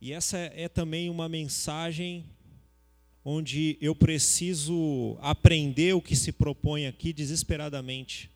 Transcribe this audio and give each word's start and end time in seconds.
E 0.00 0.12
essa 0.12 0.38
é 0.38 0.68
também 0.68 1.10
uma 1.10 1.28
mensagem 1.28 2.24
onde 3.22 3.76
eu 3.80 3.94
preciso 3.94 5.18
aprender 5.20 5.94
o 5.94 6.00
que 6.00 6.16
se 6.16 6.32
propõe 6.32 6.86
aqui 6.86 7.12
desesperadamente. 7.12 8.30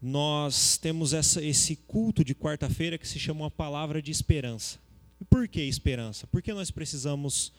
Nós 0.00 0.78
temos 0.78 1.12
essa, 1.12 1.42
esse 1.44 1.76
culto 1.76 2.24
de 2.24 2.34
quarta-feira 2.34 2.96
que 2.96 3.06
se 3.06 3.18
chama 3.18 3.40
uma 3.40 3.50
palavra 3.50 4.00
de 4.00 4.10
esperança. 4.10 4.78
E 5.20 5.24
por 5.24 5.46
que 5.46 5.60
esperança? 5.62 6.26
Porque 6.26 6.54
nós 6.54 6.70
precisamos 6.70 7.52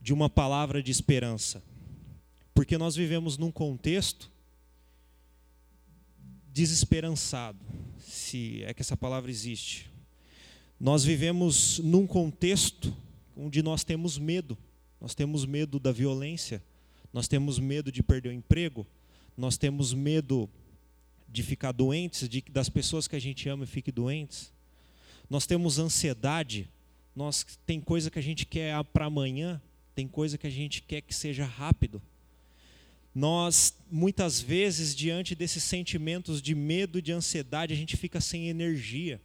de 0.00 0.14
uma 0.14 0.30
palavra 0.30 0.82
de 0.82 0.90
esperança. 0.90 1.62
Porque 2.54 2.78
nós 2.78 2.96
vivemos 2.96 3.36
num 3.36 3.50
contexto 3.50 4.30
desesperançado, 6.52 7.58
se 7.98 8.62
é 8.62 8.72
que 8.72 8.80
essa 8.80 8.96
palavra 8.96 9.30
existe. 9.30 9.93
Nós 10.78 11.04
vivemos 11.04 11.78
num 11.78 12.06
contexto 12.06 12.94
onde 13.36 13.62
nós 13.62 13.84
temos 13.84 14.18
medo. 14.18 14.56
Nós 15.00 15.14
temos 15.14 15.44
medo 15.44 15.78
da 15.78 15.92
violência, 15.92 16.62
nós 17.12 17.28
temos 17.28 17.58
medo 17.58 17.92
de 17.92 18.02
perder 18.02 18.30
o 18.30 18.32
emprego, 18.32 18.86
nós 19.36 19.58
temos 19.58 19.92
medo 19.92 20.48
de 21.28 21.42
ficar 21.42 21.72
doentes, 21.72 22.28
de 22.28 22.42
das 22.50 22.68
pessoas 22.68 23.06
que 23.06 23.14
a 23.14 23.18
gente 23.18 23.48
ama 23.48 23.66
fiquem 23.66 23.92
doentes. 23.92 24.52
Nós 25.28 25.46
temos 25.46 25.78
ansiedade, 25.78 26.70
nós 27.14 27.44
tem 27.66 27.80
coisa 27.80 28.10
que 28.10 28.18
a 28.18 28.22
gente 28.22 28.46
quer 28.46 28.82
para 28.84 29.06
amanhã, 29.06 29.60
tem 29.94 30.08
coisa 30.08 30.38
que 30.38 30.46
a 30.46 30.50
gente 30.50 30.80
quer 30.80 31.00
que 31.02 31.14
seja 31.14 31.44
rápido. 31.44 32.00
Nós 33.14 33.76
muitas 33.90 34.40
vezes 34.40 34.94
diante 34.94 35.34
desses 35.34 35.62
sentimentos 35.62 36.40
de 36.40 36.54
medo 36.54 37.02
de 37.02 37.12
ansiedade, 37.12 37.74
a 37.74 37.76
gente 37.76 37.96
fica 37.96 38.20
sem 38.20 38.48
energia. 38.48 39.20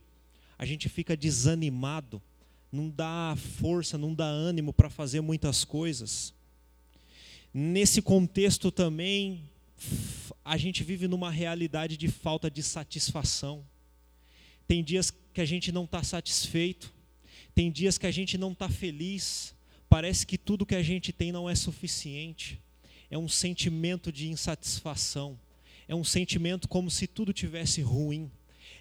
A 0.60 0.66
gente 0.66 0.90
fica 0.90 1.16
desanimado, 1.16 2.22
não 2.70 2.90
dá 2.90 3.34
força, 3.62 3.98
não 3.98 4.14
dá 4.14 4.26
ânimo 4.26 4.74
para 4.74 4.90
fazer 4.90 5.22
muitas 5.22 5.64
coisas. 5.64 6.34
Nesse 7.54 8.02
contexto 8.02 8.70
também, 8.70 9.42
a 10.44 10.58
gente 10.58 10.84
vive 10.84 11.08
numa 11.08 11.32
realidade 11.32 11.96
de 11.96 12.10
falta 12.10 12.52
de 12.52 12.62
satisfação. 12.62 13.66
Tem 14.68 14.84
dias 14.84 15.10
que 15.34 15.40
a 15.40 15.46
gente 15.46 15.72
não 15.72 15.86
está 15.86 16.04
satisfeito, 16.04 16.94
tem 17.56 17.72
dias 17.72 17.98
que 17.98 18.06
a 18.06 18.12
gente 18.12 18.38
não 18.38 18.52
está 18.52 18.68
feliz, 18.68 19.56
parece 19.88 20.28
que 20.28 20.38
tudo 20.38 20.66
que 20.66 20.76
a 20.76 20.84
gente 20.84 21.14
tem 21.14 21.32
não 21.32 21.50
é 21.50 21.56
suficiente. 21.56 22.60
É 23.10 23.18
um 23.18 23.30
sentimento 23.30 24.12
de 24.12 24.30
insatisfação, 24.30 25.40
é 25.88 25.96
um 25.96 26.04
sentimento 26.04 26.68
como 26.68 26.92
se 26.92 27.08
tudo 27.08 27.32
tivesse 27.32 27.82
ruim, 27.82 28.30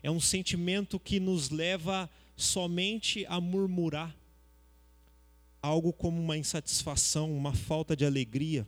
é 0.03 0.11
um 0.11 0.21
sentimento 0.21 0.99
que 0.99 1.19
nos 1.19 1.51
leva 1.51 2.09
somente 2.37 3.27
a 3.29 3.41
murmurar, 3.41 4.15
algo 5.61 5.93
como 5.93 6.21
uma 6.21 6.37
insatisfação, 6.37 7.37
uma 7.37 7.53
falta 7.53 7.97
de 7.97 8.05
alegria. 8.05 8.67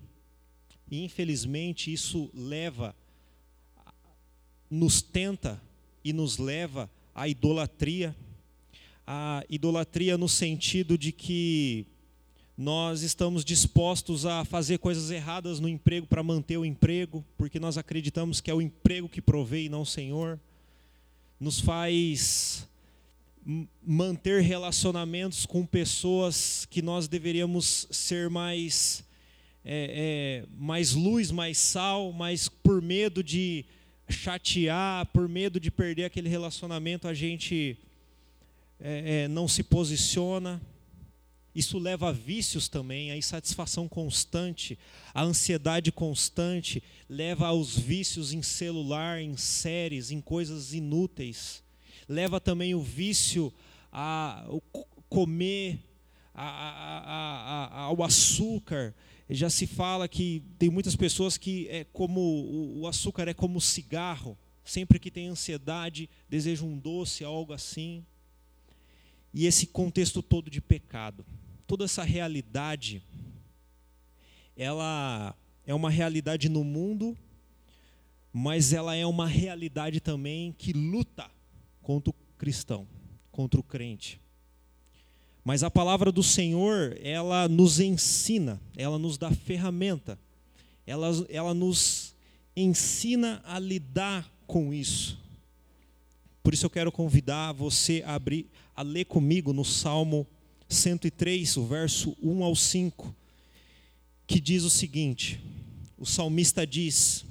E 0.90 1.04
infelizmente 1.04 1.92
isso 1.92 2.30
leva, 2.34 2.94
nos 4.68 5.00
tenta 5.00 5.62
e 6.04 6.12
nos 6.12 6.38
leva 6.38 6.90
à 7.14 7.28
idolatria. 7.28 8.14
A 9.06 9.44
idolatria 9.48 10.18
no 10.18 10.28
sentido 10.28 10.98
de 10.98 11.12
que 11.12 11.86
nós 12.56 13.02
estamos 13.02 13.44
dispostos 13.44 14.26
a 14.26 14.44
fazer 14.44 14.78
coisas 14.78 15.10
erradas 15.10 15.60
no 15.60 15.68
emprego 15.68 16.06
para 16.06 16.22
manter 16.22 16.58
o 16.58 16.64
emprego, 16.64 17.24
porque 17.38 17.58
nós 17.58 17.78
acreditamos 17.78 18.40
que 18.40 18.50
é 18.50 18.54
o 18.54 18.60
emprego 18.60 19.08
que 19.08 19.22
provei 19.22 19.64
e 19.66 19.68
não 19.68 19.82
o 19.82 19.86
Senhor. 19.86 20.38
Nos 21.40 21.58
faz 21.58 22.68
manter 23.82 24.42
relacionamentos 24.42 25.46
com 25.46 25.64
pessoas 25.64 26.66
que 26.68 26.82
nós 26.82 27.08
deveríamos 27.08 27.88
ser 27.90 28.28
mais 28.28 29.02
é, 29.64 30.44
é, 30.44 30.46
mais 30.58 30.92
luz, 30.92 31.30
mais 31.30 31.58
sal, 31.58 32.12
mas 32.12 32.48
por 32.48 32.80
medo 32.80 33.22
de 33.22 33.64
chatear, 34.08 35.06
por 35.06 35.28
medo 35.28 35.58
de 35.58 35.70
perder 35.70 36.04
aquele 36.04 36.28
relacionamento, 36.28 37.08
a 37.08 37.14
gente 37.14 37.78
é, 38.78 39.22
é 39.24 39.28
não 39.28 39.48
se 39.48 39.62
posiciona. 39.62 40.60
Isso 41.54 41.78
leva 41.78 42.10
a 42.10 42.12
vícios 42.12 42.68
também, 42.68 43.10
a 43.10 43.16
insatisfação 43.16 43.88
constante, 43.88 44.78
a 45.12 45.22
ansiedade 45.22 45.90
constante, 45.90 46.82
leva 47.08 47.48
aos 47.48 47.76
vícios 47.76 48.32
em 48.32 48.42
celular, 48.42 49.20
em 49.20 49.36
séries, 49.36 50.10
em 50.10 50.20
coisas 50.20 50.72
inúteis 50.72 51.62
leva 52.10 52.40
também 52.40 52.74
o 52.74 52.82
vício 52.82 53.52
a 53.92 54.44
comer 55.08 55.78
a, 56.34 56.44
a, 56.44 57.66
a, 57.66 57.80
ao 57.82 58.02
açúcar. 58.02 58.92
Já 59.28 59.48
se 59.48 59.64
fala 59.64 60.08
que 60.08 60.42
tem 60.58 60.68
muitas 60.68 60.96
pessoas 60.96 61.38
que 61.38 61.68
é 61.68 61.84
como 61.84 62.20
o 62.80 62.86
açúcar 62.88 63.28
é 63.28 63.34
como 63.34 63.60
cigarro. 63.60 64.36
Sempre 64.64 64.98
que 64.98 65.10
tem 65.10 65.28
ansiedade, 65.28 66.10
deseja 66.28 66.64
um 66.64 66.76
doce, 66.76 67.24
algo 67.24 67.52
assim. 67.52 68.04
E 69.32 69.46
esse 69.46 69.68
contexto 69.68 70.20
todo 70.20 70.50
de 70.50 70.60
pecado, 70.60 71.24
toda 71.70 71.84
essa 71.84 72.02
realidade, 72.02 73.00
ela 74.56 75.36
é 75.64 75.72
uma 75.72 75.88
realidade 75.88 76.48
no 76.48 76.64
mundo, 76.64 77.16
mas 78.32 78.72
ela 78.72 78.96
é 78.96 79.06
uma 79.06 79.28
realidade 79.28 80.00
também 80.00 80.50
que 80.50 80.72
luta 80.72 81.30
contra 81.80 82.10
o 82.10 82.14
cristão, 82.36 82.88
contra 83.30 83.60
o 83.60 83.62
crente. 83.62 84.20
Mas 85.44 85.62
a 85.62 85.70
palavra 85.70 86.10
do 86.10 86.24
Senhor, 86.24 86.98
ela 87.00 87.46
nos 87.48 87.78
ensina, 87.78 88.60
ela 88.76 88.98
nos 88.98 89.16
dá 89.16 89.30
ferramenta, 89.30 90.18
ela, 90.84 91.08
ela 91.28 91.54
nos 91.54 92.16
ensina 92.56 93.40
a 93.44 93.60
lidar 93.60 94.28
com 94.44 94.74
isso. 94.74 95.16
Por 96.42 96.52
isso 96.52 96.66
eu 96.66 96.70
quero 96.70 96.90
convidar 96.90 97.52
você 97.52 98.02
a 98.04 98.16
abrir, 98.16 98.50
a 98.74 98.82
ler 98.82 99.04
comigo 99.04 99.52
no 99.52 99.64
Salmo 99.64 100.26
103, 100.70 101.58
o 101.58 101.66
verso 101.66 102.16
1 102.22 102.42
ao 102.42 102.56
5, 102.56 103.14
que 104.26 104.40
diz 104.40 104.62
o 104.62 104.70
seguinte: 104.70 105.38
o 105.98 106.06
salmista 106.06 106.66
diz: 106.66 107.26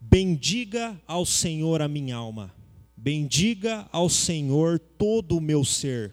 Bendiga 0.00 0.98
ao 1.06 1.26
Senhor 1.26 1.82
a 1.82 1.88
minha 1.88 2.16
alma 2.16 2.56
Bendiga 3.06 3.88
ao 3.92 4.08
Senhor 4.08 4.80
todo 4.80 5.36
o 5.36 5.40
meu 5.40 5.64
ser. 5.64 6.12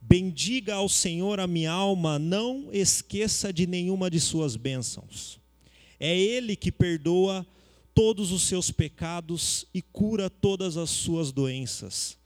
Bendiga 0.00 0.76
ao 0.76 0.88
Senhor 0.88 1.38
a 1.38 1.46
minha 1.46 1.70
alma, 1.70 2.18
não 2.18 2.70
esqueça 2.72 3.52
de 3.52 3.66
nenhuma 3.66 4.08
de 4.08 4.18
suas 4.18 4.56
bênçãos. 4.56 5.38
É 6.00 6.16
Ele 6.18 6.56
que 6.56 6.72
perdoa 6.72 7.46
todos 7.94 8.32
os 8.32 8.44
seus 8.44 8.70
pecados 8.70 9.66
e 9.74 9.82
cura 9.82 10.30
todas 10.30 10.78
as 10.78 10.88
suas 10.88 11.30
doenças, 11.30 12.16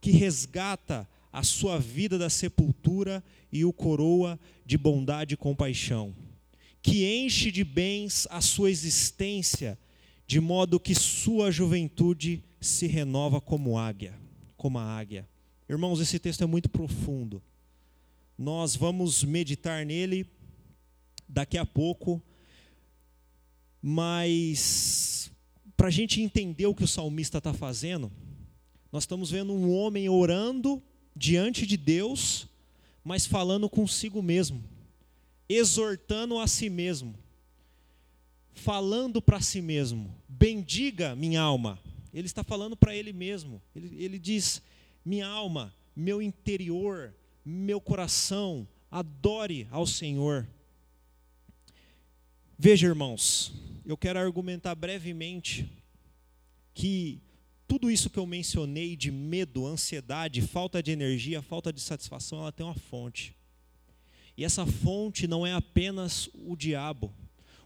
que 0.00 0.10
resgata 0.10 1.08
a 1.32 1.42
sua 1.42 1.78
vida 1.78 2.18
da 2.18 2.30
sepultura 2.30 3.22
e 3.52 3.64
o 3.64 3.72
coroa 3.72 4.38
de 4.64 4.78
bondade 4.78 5.34
e 5.34 5.36
compaixão, 5.36 6.14
que 6.82 7.04
enche 7.06 7.50
de 7.50 7.64
bens 7.64 8.26
a 8.30 8.40
sua 8.40 8.70
existência, 8.70 9.78
de 10.26 10.40
modo 10.40 10.80
que 10.80 10.94
sua 10.94 11.50
juventude 11.50 12.42
se 12.60 12.86
renova 12.86 13.40
como 13.40 13.78
águia, 13.78 14.14
como 14.56 14.78
a 14.78 14.82
águia. 14.82 15.28
Irmãos, 15.68 16.00
esse 16.00 16.18
texto 16.18 16.42
é 16.42 16.46
muito 16.46 16.68
profundo. 16.68 17.42
Nós 18.36 18.76
vamos 18.76 19.24
meditar 19.24 19.84
nele 19.84 20.26
daqui 21.28 21.58
a 21.58 21.66
pouco, 21.66 22.22
mas 23.82 25.30
para 25.76 25.88
a 25.88 25.90
gente 25.90 26.20
entender 26.20 26.66
o 26.66 26.74
que 26.74 26.84
o 26.84 26.88
salmista 26.88 27.38
está 27.38 27.52
fazendo, 27.52 28.10
nós 28.90 29.02
estamos 29.02 29.30
vendo 29.30 29.52
um 29.52 29.70
homem 29.72 30.08
orando 30.08 30.82
diante 31.18 31.66
de 31.66 31.76
Deus, 31.76 32.46
mas 33.02 33.26
falando 33.26 33.68
consigo 33.68 34.22
mesmo, 34.22 34.62
exortando 35.48 36.38
a 36.38 36.46
si 36.46 36.70
mesmo, 36.70 37.14
falando 38.54 39.20
para 39.20 39.40
si 39.40 39.60
mesmo: 39.60 40.14
bendiga 40.28 41.16
minha 41.16 41.40
alma, 41.40 41.78
ele 42.14 42.26
está 42.26 42.44
falando 42.44 42.76
para 42.76 42.94
ele 42.94 43.12
mesmo. 43.12 43.60
Ele, 43.74 44.02
ele 44.02 44.18
diz: 44.18 44.62
Minha 45.04 45.26
alma, 45.26 45.74
meu 45.94 46.22
interior, 46.22 47.12
meu 47.44 47.80
coração, 47.80 48.66
adore 48.90 49.66
ao 49.70 49.86
Senhor. 49.86 50.48
Veja, 52.56 52.86
irmãos, 52.86 53.52
eu 53.84 53.96
quero 53.96 54.18
argumentar 54.18 54.74
brevemente 54.74 55.70
que 56.74 57.20
tudo 57.68 57.90
isso 57.90 58.08
que 58.08 58.18
eu 58.18 58.26
mencionei 58.26 58.96
de 58.96 59.10
medo, 59.10 59.66
ansiedade, 59.66 60.40
falta 60.40 60.82
de 60.82 60.90
energia, 60.90 61.42
falta 61.42 61.70
de 61.70 61.82
satisfação, 61.82 62.40
ela 62.40 62.50
tem 62.50 62.64
uma 62.64 62.74
fonte. 62.74 63.36
E 64.34 64.44
essa 64.44 64.64
fonte 64.64 65.26
não 65.26 65.46
é 65.46 65.52
apenas 65.52 66.30
o 66.32 66.56
diabo. 66.56 67.12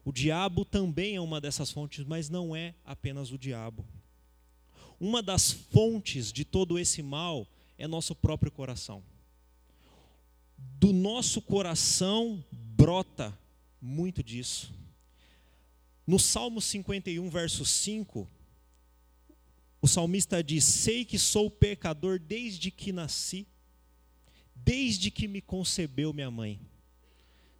O 0.04 0.10
diabo 0.10 0.64
também 0.64 1.14
é 1.14 1.20
uma 1.20 1.40
dessas 1.40 1.70
fontes, 1.70 2.04
mas 2.04 2.28
não 2.28 2.56
é 2.56 2.75
apenas 2.84 3.31
o 3.31 3.38
diabo. 3.38 3.87
uma 4.99 5.22
das 5.22 5.50
fontes 5.50 6.32
de 6.32 6.44
todo 6.44 6.78
esse 6.78 7.02
mal 7.02 7.46
é 7.78 7.87
nosso 7.87 8.14
próprio 8.14 8.50
coração. 8.50 9.02
Do 10.56 10.93
nosso 10.93 11.40
coração 11.40 12.44
brota 12.50 13.37
muito 13.81 14.22
disso. 14.22 14.72
No 16.06 16.19
Salmo 16.19 16.60
51, 16.60 17.28
verso 17.31 17.64
5, 17.64 18.28
o 19.82 19.88
salmista 19.88 20.44
diz: 20.44 20.62
Sei 20.62 21.05
que 21.05 21.19
sou 21.19 21.50
pecador 21.50 22.20
desde 22.20 22.70
que 22.70 22.93
nasci, 22.93 23.49
desde 24.55 25.11
que 25.11 25.26
me 25.26 25.43
concebeu 25.43 26.12
minha 26.12 26.31
mãe. 26.31 26.61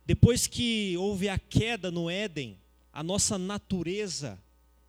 Depois 0.07 0.47
que 0.47 0.97
houve 0.97 1.29
a 1.29 1.37
queda 1.37 1.91
no 1.91 2.09
Éden, 2.09 2.57
a 2.93 3.03
nossa 3.03 3.37
natureza, 3.37 4.41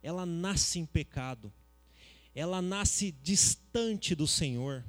ela 0.01 0.27
nasce 0.27 0.77
em 0.77 0.85
pecado. 0.85 1.51
Ela 2.35 2.62
nasce 2.62 3.12
distante 3.24 4.13
do 4.13 4.27
Senhor. 4.27 4.86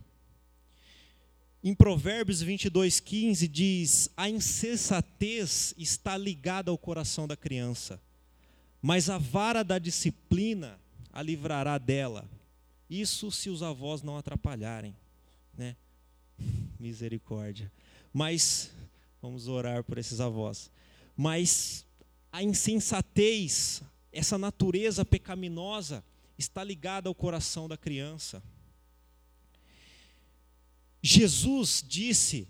Em 1.63 1.75
Provérbios 1.75 2.43
22:15 2.43 3.49
diz: 3.49 4.11
"A 4.15 4.29
insensatez 4.29 5.75
está 5.79 6.19
ligada 6.19 6.71
ao 6.71 6.77
coração 6.77 7.27
da 7.27 7.39
criança, 7.39 7.99
mas 8.83 9.09
a 9.09 9.17
vara 9.17 9.63
da 9.63 9.79
disciplina 9.79 10.79
a 11.15 11.23
livrará 11.23 11.79
dela. 11.79 12.29
Isso 12.91 13.31
se 13.31 13.49
os 13.49 13.63
avós 13.63 14.03
não 14.03 14.19
atrapalharem, 14.19 14.95
né? 15.57 15.77
Misericórdia. 16.79 17.73
Mas 18.13 18.73
vamos 19.23 19.47
orar 19.47 19.85
por 19.85 19.97
esses 19.97 20.21
avós. 20.21 20.69
Mas 21.17 21.87
a 22.33 22.43
insensatez, 22.43 23.81
essa 24.13 24.37
natureza 24.37 25.05
pecaminosa 25.05 26.05
está 26.37 26.65
ligada 26.65 27.09
ao 27.09 27.15
coração 27.15 27.69
da 27.69 27.77
criança. 27.77 28.43
Jesus 31.01 31.85
disse: 31.87 32.49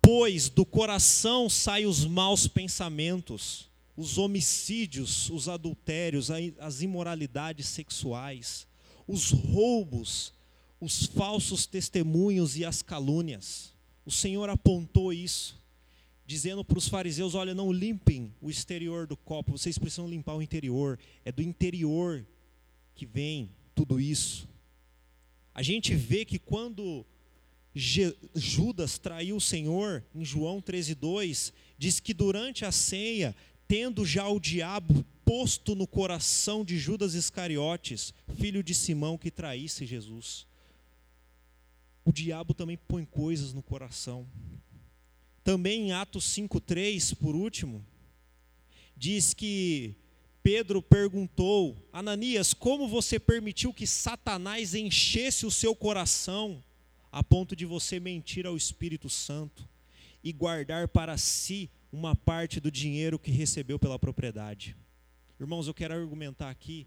Pois 0.00 0.48
do 0.48 0.64
coração 0.64 1.50
saem 1.50 1.86
os 1.86 2.04
maus 2.04 2.46
pensamentos, 2.46 3.68
os 3.96 4.18
homicídios, 4.18 5.30
os 5.30 5.48
adultérios, 5.48 6.28
as 6.58 6.82
imoralidades 6.82 7.66
sexuais, 7.66 8.66
os 9.06 9.30
roubos, 9.30 10.34
os 10.80 11.06
falsos 11.06 11.66
testemunhos 11.66 12.56
e 12.56 12.64
as 12.64 12.82
calúnias. 12.82 13.72
O 14.04 14.10
Senhor 14.10 14.50
apontou 14.50 15.12
isso, 15.12 15.58
dizendo 16.26 16.64
para 16.64 16.78
os 16.78 16.88
fariseus: 16.88 17.34
olha, 17.34 17.54
não 17.54 17.72
limpem 17.72 18.34
o 18.40 18.50
exterior 18.50 19.06
do 19.06 19.16
copo, 19.16 19.52
vocês 19.52 19.78
precisam 19.78 20.08
limpar 20.08 20.34
o 20.34 20.42
interior. 20.42 20.98
É 21.24 21.32
do 21.32 21.42
interior 21.42 22.26
que 22.94 23.06
vem 23.06 23.50
tudo 23.74 23.98
isso. 23.98 24.46
A 25.54 25.62
gente 25.62 25.94
vê 25.94 26.24
que 26.26 26.38
quando 26.38 27.06
Judas 28.34 28.98
traiu 28.98 29.36
o 29.36 29.40
Senhor, 29.40 30.04
em 30.14 30.24
João 30.24 30.60
13,2, 30.60 31.52
diz 31.78 31.98
que 31.98 32.12
durante 32.12 32.64
a 32.64 32.72
ceia 32.72 33.34
tendo 33.68 34.04
já 34.04 34.28
o 34.28 34.38
diabo 34.38 35.04
posto 35.24 35.74
no 35.74 35.86
coração 35.86 36.64
de 36.64 36.78
Judas 36.78 37.14
Iscariotes, 37.14 38.14
filho 38.36 38.62
de 38.62 38.74
Simão, 38.74 39.18
que 39.18 39.30
traísse 39.30 39.84
Jesus. 39.84 40.46
O 42.04 42.12
diabo 42.12 42.54
também 42.54 42.76
põe 42.76 43.04
coisas 43.04 43.52
no 43.52 43.62
coração. 43.62 44.26
Também 45.42 45.88
em 45.88 45.92
Atos 45.92 46.24
5,3, 46.26 47.16
por 47.16 47.34
último, 47.34 47.84
diz 48.96 49.34
que 49.34 49.96
Pedro 50.42 50.80
perguntou: 50.80 51.76
Ananias, 51.92 52.54
como 52.54 52.86
você 52.86 53.18
permitiu 53.18 53.74
que 53.74 53.86
Satanás 53.86 54.74
enchesse 54.74 55.44
o 55.44 55.50
seu 55.50 55.74
coração 55.74 56.62
a 57.10 57.22
ponto 57.22 57.56
de 57.56 57.64
você 57.64 57.98
mentir 57.98 58.46
ao 58.46 58.56
Espírito 58.56 59.08
Santo 59.08 59.68
e 60.22 60.32
guardar 60.32 60.86
para 60.86 61.16
si 61.16 61.68
uma 61.96 62.14
parte 62.14 62.60
do 62.60 62.70
dinheiro 62.70 63.18
que 63.18 63.30
recebeu 63.30 63.78
pela 63.78 63.98
propriedade. 63.98 64.76
Irmãos, 65.40 65.66
eu 65.66 65.72
quero 65.72 65.94
argumentar 65.94 66.50
aqui 66.50 66.86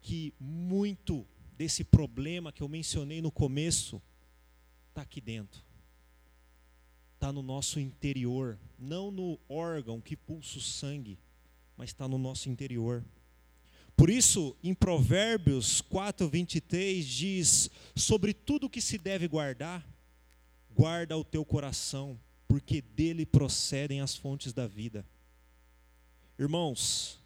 que 0.00 0.32
muito 0.40 1.26
desse 1.58 1.84
problema 1.84 2.50
que 2.50 2.62
eu 2.62 2.68
mencionei 2.68 3.20
no 3.20 3.30
começo 3.30 4.00
está 4.88 5.02
aqui 5.02 5.20
dentro. 5.20 5.62
Está 7.14 7.30
no 7.30 7.42
nosso 7.42 7.78
interior, 7.78 8.58
não 8.78 9.10
no 9.10 9.38
órgão 9.46 10.00
que 10.00 10.16
pulsa 10.16 10.56
o 10.56 10.62
sangue, 10.62 11.18
mas 11.76 11.90
está 11.90 12.08
no 12.08 12.16
nosso 12.16 12.48
interior. 12.48 13.04
Por 13.94 14.08
isso, 14.08 14.56
em 14.62 14.72
Provérbios 14.72 15.82
4, 15.82 16.26
23, 16.28 17.04
diz: 17.04 17.70
Sobre 17.94 18.32
tudo 18.32 18.70
que 18.70 18.80
se 18.80 18.96
deve 18.96 19.28
guardar, 19.28 19.84
guarda 20.70 21.18
o 21.18 21.24
teu 21.24 21.44
coração, 21.44 22.18
porque 22.48 22.80
dele 22.80 23.26
procedem 23.26 24.00
as 24.00 24.16
fontes 24.16 24.54
da 24.54 24.66
vida. 24.66 25.06
Irmãos, 26.38 27.20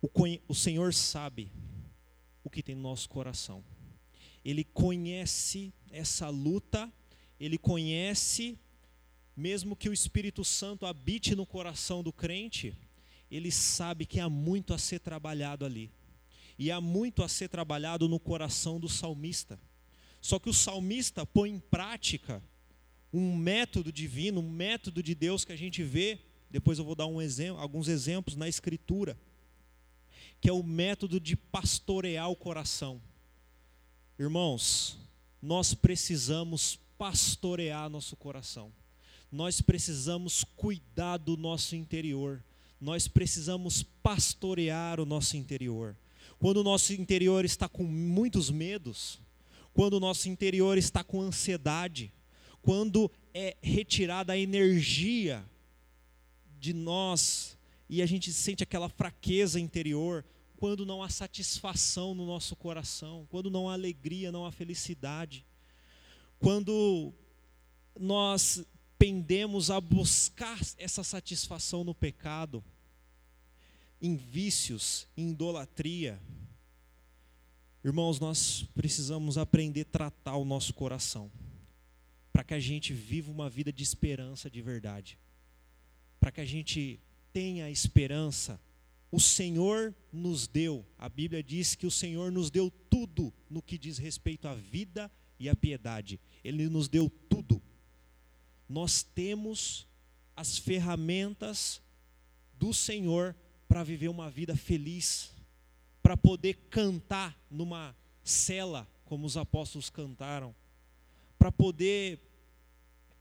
o, 0.00 0.08
o 0.48 0.54
Senhor 0.54 0.94
sabe 0.94 1.52
o 2.42 2.48
que 2.48 2.62
tem 2.62 2.74
no 2.74 2.82
nosso 2.82 3.08
coração. 3.08 3.62
Ele 4.42 4.64
conhece 4.64 5.72
essa 5.90 6.28
luta, 6.30 6.90
ele 7.38 7.58
conhece, 7.58 8.58
mesmo 9.36 9.76
que 9.76 9.88
o 9.88 9.92
Espírito 9.92 10.42
Santo 10.42 10.86
habite 10.86 11.36
no 11.36 11.44
coração 11.44 12.02
do 12.02 12.12
crente, 12.12 12.74
ele 13.30 13.52
sabe 13.52 14.06
que 14.06 14.18
há 14.18 14.28
muito 14.28 14.72
a 14.72 14.78
ser 14.78 15.00
trabalhado 15.00 15.64
ali. 15.64 15.90
E 16.58 16.70
há 16.70 16.80
muito 16.80 17.22
a 17.22 17.28
ser 17.28 17.48
trabalhado 17.48 18.08
no 18.08 18.18
coração 18.18 18.80
do 18.80 18.88
salmista. 18.88 19.60
Só 20.20 20.38
que 20.38 20.48
o 20.48 20.54
salmista 20.54 21.26
põe 21.26 21.50
em 21.50 21.58
prática 21.58 22.42
um 23.12 23.36
método 23.36 23.92
divino, 23.92 24.40
um 24.40 24.50
método 24.50 25.02
de 25.02 25.14
Deus 25.14 25.44
que 25.44 25.52
a 25.52 25.56
gente 25.56 25.82
vê, 25.82 26.18
depois 26.50 26.78
eu 26.78 26.84
vou 26.84 26.94
dar 26.94 27.06
um 27.06 27.20
exemplo, 27.20 27.60
alguns 27.60 27.88
exemplos 27.88 28.36
na 28.36 28.48
Escritura, 28.48 29.16
que 30.40 30.48
é 30.48 30.52
o 30.52 30.62
método 30.62 31.20
de 31.20 31.36
pastorear 31.36 32.30
o 32.30 32.36
coração. 32.36 33.00
Irmãos, 34.18 34.98
nós 35.40 35.74
precisamos 35.74 36.78
pastorear 36.96 37.90
nosso 37.90 38.16
coração, 38.16 38.72
nós 39.30 39.60
precisamos 39.60 40.44
cuidar 40.56 41.16
do 41.16 41.36
nosso 41.36 41.74
interior, 41.74 42.42
nós 42.80 43.08
precisamos 43.08 43.82
pastorear 44.02 45.00
o 45.00 45.06
nosso 45.06 45.36
interior. 45.36 45.96
Quando 46.38 46.58
o 46.58 46.64
nosso 46.64 46.92
interior 46.92 47.44
está 47.44 47.68
com 47.68 47.84
muitos 47.84 48.50
medos, 48.50 49.20
quando 49.72 49.94
o 49.94 50.00
nosso 50.00 50.28
interior 50.28 50.76
está 50.76 51.04
com 51.04 51.20
ansiedade, 51.20 52.12
quando 52.62 53.10
é 53.34 53.56
retirada 53.60 54.32
a 54.32 54.38
energia 54.38 55.44
de 56.58 56.72
nós 56.72 57.58
e 57.88 58.00
a 58.00 58.06
gente 58.06 58.32
sente 58.32 58.62
aquela 58.62 58.88
fraqueza 58.88 59.58
interior, 59.60 60.24
quando 60.56 60.86
não 60.86 61.02
há 61.02 61.08
satisfação 61.08 62.14
no 62.14 62.24
nosso 62.24 62.54
coração, 62.54 63.26
quando 63.28 63.50
não 63.50 63.68
há 63.68 63.72
alegria, 63.72 64.30
não 64.30 64.46
há 64.46 64.52
felicidade, 64.52 65.44
quando 66.38 67.12
nós 67.98 68.64
pendemos 68.96 69.70
a 69.70 69.80
buscar 69.80 70.58
essa 70.78 71.02
satisfação 71.02 71.82
no 71.82 71.92
pecado, 71.92 72.62
em 74.00 74.16
vícios, 74.16 75.08
em 75.16 75.30
idolatria. 75.30 76.20
Irmãos, 77.84 78.20
nós 78.20 78.64
precisamos 78.74 79.36
aprender 79.36 79.82
a 79.82 79.92
tratar 79.92 80.36
o 80.36 80.44
nosso 80.44 80.72
coração 80.72 81.30
para 82.32 82.44
que 82.44 82.54
a 82.54 82.60
gente 82.60 82.92
viva 82.92 83.30
uma 83.30 83.50
vida 83.50 83.72
de 83.72 83.82
esperança 83.82 84.50
de 84.50 84.62
verdade. 84.62 85.18
Para 86.18 86.32
que 86.32 86.40
a 86.40 86.44
gente 86.44 87.00
tenha 87.32 87.70
esperança. 87.70 88.60
O 89.10 89.20
Senhor 89.20 89.94
nos 90.10 90.46
deu, 90.46 90.86
a 90.98 91.08
Bíblia 91.08 91.42
diz 91.42 91.74
que 91.74 91.86
o 91.86 91.90
Senhor 91.90 92.32
nos 92.32 92.50
deu 92.50 92.70
tudo 92.88 93.32
no 93.50 93.60
que 93.60 93.76
diz 93.76 93.98
respeito 93.98 94.48
à 94.48 94.54
vida 94.54 95.10
e 95.38 95.48
à 95.48 95.54
piedade. 95.54 96.18
Ele 96.42 96.68
nos 96.68 96.88
deu 96.88 97.10
tudo. 97.28 97.60
Nós 98.66 99.02
temos 99.02 99.86
as 100.34 100.56
ferramentas 100.56 101.82
do 102.54 102.72
Senhor 102.72 103.36
para 103.68 103.84
viver 103.84 104.08
uma 104.08 104.30
vida 104.30 104.56
feliz, 104.56 105.30
para 106.02 106.16
poder 106.16 106.54
cantar 106.70 107.38
numa 107.50 107.94
cela, 108.22 108.88
como 109.04 109.26
os 109.26 109.36
apóstolos 109.36 109.90
cantaram, 109.90 110.54
para 111.42 111.50
poder 111.50 112.20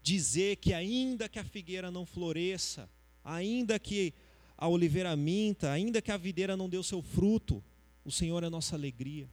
dizer 0.04 0.58
que 0.58 0.76
ainda 0.76 1.28
que 1.28 1.40
a 1.40 1.44
figueira 1.44 1.90
não 1.90 2.06
floresça, 2.06 2.88
ainda 3.26 3.80
que 3.80 4.14
a 4.56 4.68
oliveira 4.68 5.16
minta, 5.16 5.72
ainda 5.72 6.04
que 6.04 6.12
a 6.12 6.18
videira 6.18 6.56
não 6.56 6.70
dê 6.70 6.78
o 6.78 6.84
seu 6.84 7.02
fruto, 7.02 7.64
o 8.06 8.12
Senhor 8.12 8.44
é 8.44 8.48
nossa 8.48 8.76
alegria. 8.76 9.28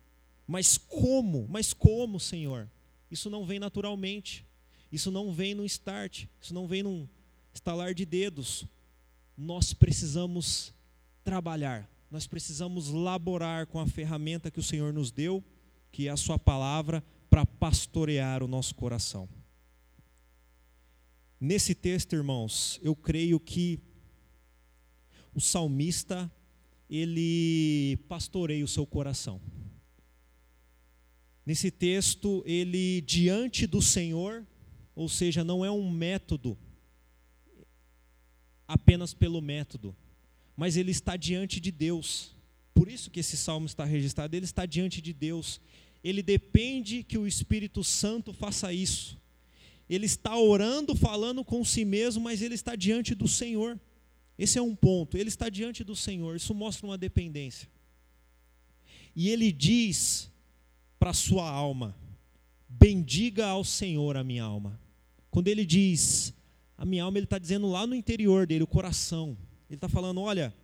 Mas 0.47 0.79
como? 0.79 1.47
Mas 1.51 1.75
como, 1.75 2.19
Senhor? 2.19 2.67
Isso 3.11 3.29
não 3.29 3.45
vem 3.45 3.59
naturalmente. 3.59 4.47
Isso 4.91 5.11
não 5.11 5.35
vem 5.35 5.55
no 5.55 5.67
start, 5.67 6.25
isso 6.41 6.55
não 6.55 6.67
vem 6.67 6.83
num 6.83 7.07
estalar 7.53 7.93
de 7.93 8.07
dedos. 8.07 8.65
Nós 9.37 9.75
precisamos 9.75 10.73
trabalhar, 11.23 11.87
nós 12.11 12.27
precisamos 12.27 12.89
laborar 12.89 13.67
com 13.67 13.81
a 13.81 13.87
ferramenta 13.87 14.51
que 14.51 14.61
o 14.61 14.63
Senhor 14.63 14.95
nos 14.95 15.11
deu, 15.11 15.45
que 15.93 16.09
é 16.09 16.11
a 16.11 16.17
Sua 16.17 16.39
palavra, 16.39 17.05
para 17.39 17.47
pastorear 17.47 18.43
o 18.43 18.49
nosso 18.49 18.75
coração. 18.75 19.29
Nesse 21.39 21.73
texto, 21.73 22.15
irmãos, 22.15 22.81
eu 22.83 22.97
creio 22.97 23.39
que 23.39 23.79
o 25.33 25.41
salmista 25.41 26.29
ele 26.91 27.97
pastoreia 28.09 28.65
o 28.65 28.67
seu 28.67 28.85
coração. 28.85 29.41
Nesse 31.47 31.71
texto, 31.71 32.43
ele 32.45 33.03
diante 33.03 33.69
do 33.69 33.81
Senhor, 33.81 34.45
ou 34.97 35.09
seja, 35.09 35.45
não 35.45 35.65
é 35.65 35.71
um 35.71 35.89
método 35.93 36.59
apenas 38.67 39.15
pelo 39.15 39.41
método, 39.41 39.95
mas 40.57 40.77
ele 40.77 40.91
está 40.91 41.17
diante 41.17 41.61
de 41.61 41.71
Deus. 41.71 42.35
Por 42.75 42.89
isso 42.89 43.13
que 43.13 43.21
esse 43.21 43.37
salmo 43.37 43.67
está 43.67 43.85
registrado, 43.85 44.35
ele 44.35 44.45
está 44.45 44.67
diante 44.67 45.01
de 45.01 45.13
Deus. 45.13 45.61
Ele 46.03 46.23
depende 46.23 47.03
que 47.03 47.19
o 47.19 47.27
Espírito 47.27 47.83
Santo 47.83 48.33
faça 48.33 48.73
isso. 48.73 49.19
Ele 49.89 50.07
está 50.07 50.37
orando, 50.37 50.95
falando 50.95 51.45
com 51.45 51.65
si 51.65 51.85
mesmo, 51.85 52.23
mas 52.23 52.43
ele 52.43 52.55
está 52.55 52.77
diante 52.77 53.15
do 53.15 53.27
Senhor. 53.27 53.79
Esse 54.39 54.59
é 54.59 54.63
um 54.63 54.75
ponto. 54.75 55.17
Ele 55.17 55.29
está 55.29 55.49
diante 55.49 55.83
do 55.83 55.97
Senhor. 55.97 56.37
Isso 56.37 56.55
mostra 56.55 56.87
uma 56.87 56.99
dependência. 56.99 57.69
E 59.17 59.31
ele 59.31 59.51
diz 59.51 60.31
para 60.99 61.13
sua 61.13 61.51
alma: 61.51 61.97
Bendiga 62.69 63.47
ao 63.47 63.65
Senhor 63.65 64.17
a 64.17 64.23
minha 64.23 64.45
alma. 64.45 64.79
Quando 65.31 65.49
ele 65.49 65.65
diz 65.65 66.35
a 66.77 66.85
minha 66.85 67.03
alma, 67.03 67.19
ele 67.19 67.25
está 67.25 67.39
dizendo 67.39 67.67
lá 67.69 67.87
no 67.87 67.95
interior 67.95 68.47
dele, 68.47 68.63
o 68.63 68.69
coração. 68.69 69.37
Ele 69.69 69.77
está 69.77 69.89
falando: 69.89 70.21
Olha, 70.21 70.55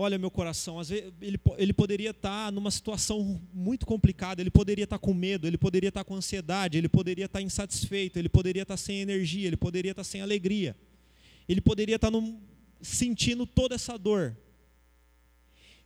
olha 0.00 0.18
meu 0.18 0.30
coração. 0.30 0.78
Às 0.78 0.88
vezes 0.88 1.12
ele, 1.20 1.38
ele 1.58 1.72
poderia 1.72 2.10
estar 2.10 2.46
tá 2.46 2.50
numa 2.50 2.70
situação 2.70 3.40
muito 3.52 3.84
complicada, 3.84 4.40
ele 4.40 4.50
poderia 4.50 4.84
estar 4.84 4.98
tá 4.98 5.04
com 5.04 5.12
medo, 5.12 5.46
ele 5.46 5.58
poderia 5.58 5.88
estar 5.88 6.00
tá 6.00 6.04
com 6.04 6.14
ansiedade, 6.14 6.78
ele 6.78 6.88
poderia 6.88 7.26
estar 7.26 7.42
insatisfeito, 7.42 8.18
ele 8.18 8.28
poderia 8.28 8.62
estar 8.62 8.76
sem 8.76 9.00
energia, 9.00 9.46
ele 9.46 9.56
poderia 9.56 9.90
estar 9.90 10.04
sem 10.04 10.22
alegria. 10.22 10.74
Ele 11.48 11.60
poderia 11.60 11.96
estar 11.96 12.10
sentindo 12.80 13.46
toda 13.46 13.74
essa 13.74 13.98
dor. 13.98 14.36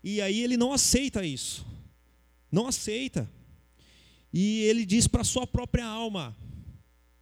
E 0.02 0.20
aí 0.20 0.40
ele 0.40 0.56
não 0.56 0.72
aceita 0.72 1.24
isso. 1.24 1.66
Não 2.52 2.68
aceita. 2.68 3.28
E 4.32 4.62
ele 4.62 4.84
diz 4.84 5.08
para 5.08 5.24
sua 5.24 5.46
própria 5.46 5.86
alma: 5.86 6.36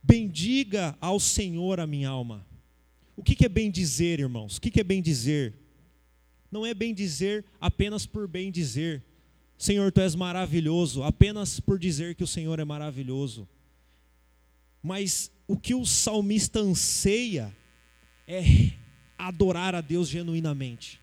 Bendiga 0.03 0.97
ao 1.01 1.19
Senhor 1.19 1.81
a 1.81 1.87
minha 1.87 2.09
alma. 2.09 2.47
O 3.17 3.23
que 3.23 3.45
é 3.45 3.49
bem 3.49 3.71
dizer, 3.71 4.21
irmãos? 4.21 4.57
O 4.57 4.61
que 4.61 4.81
é 4.81 4.85
bem 4.85 5.01
dizer? 5.01 5.62
Não 6.53 6.67
é 6.67 6.75
bem 6.75 6.93
dizer 6.93 7.47
apenas 7.59 8.05
por 8.05 8.29
bem 8.29 8.53
dizer. 8.53 9.03
Senhor, 9.57 9.91
tu 9.91 10.03
és 10.03 10.15
maravilhoso, 10.15 11.03
apenas 11.03 11.59
por 11.59 11.79
dizer 11.79 12.15
que 12.15 12.23
o 12.23 12.27
Senhor 12.27 12.59
é 12.59 12.65
maravilhoso. 12.65 13.49
Mas 14.83 15.33
o 15.49 15.57
que 15.57 15.75
o 15.75 15.87
salmista 15.87 16.61
anseia 16.61 17.57
é 18.27 18.43
adorar 19.17 19.75
a 19.75 19.81
Deus 19.81 20.09
genuinamente. 20.09 21.01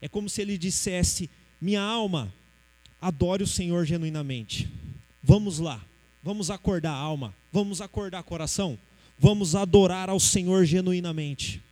É 0.00 0.08
como 0.08 0.28
se 0.28 0.42
ele 0.42 0.58
dissesse: 0.58 1.30
Minha 1.60 1.82
alma, 1.82 2.34
adore 3.00 3.44
o 3.44 3.46
Senhor 3.46 3.84
genuinamente. 3.84 4.68
Vamos 5.22 5.60
lá, 5.60 5.84
vamos 6.24 6.50
acordar 6.50 6.92
a 6.92 6.96
alma, 6.96 7.36
vamos 7.52 7.80
acordar 7.80 8.22
coração, 8.24 8.76
vamos 9.16 9.54
adorar 9.54 10.10
ao 10.10 10.18
Senhor 10.18 10.64
genuinamente. 10.64 11.62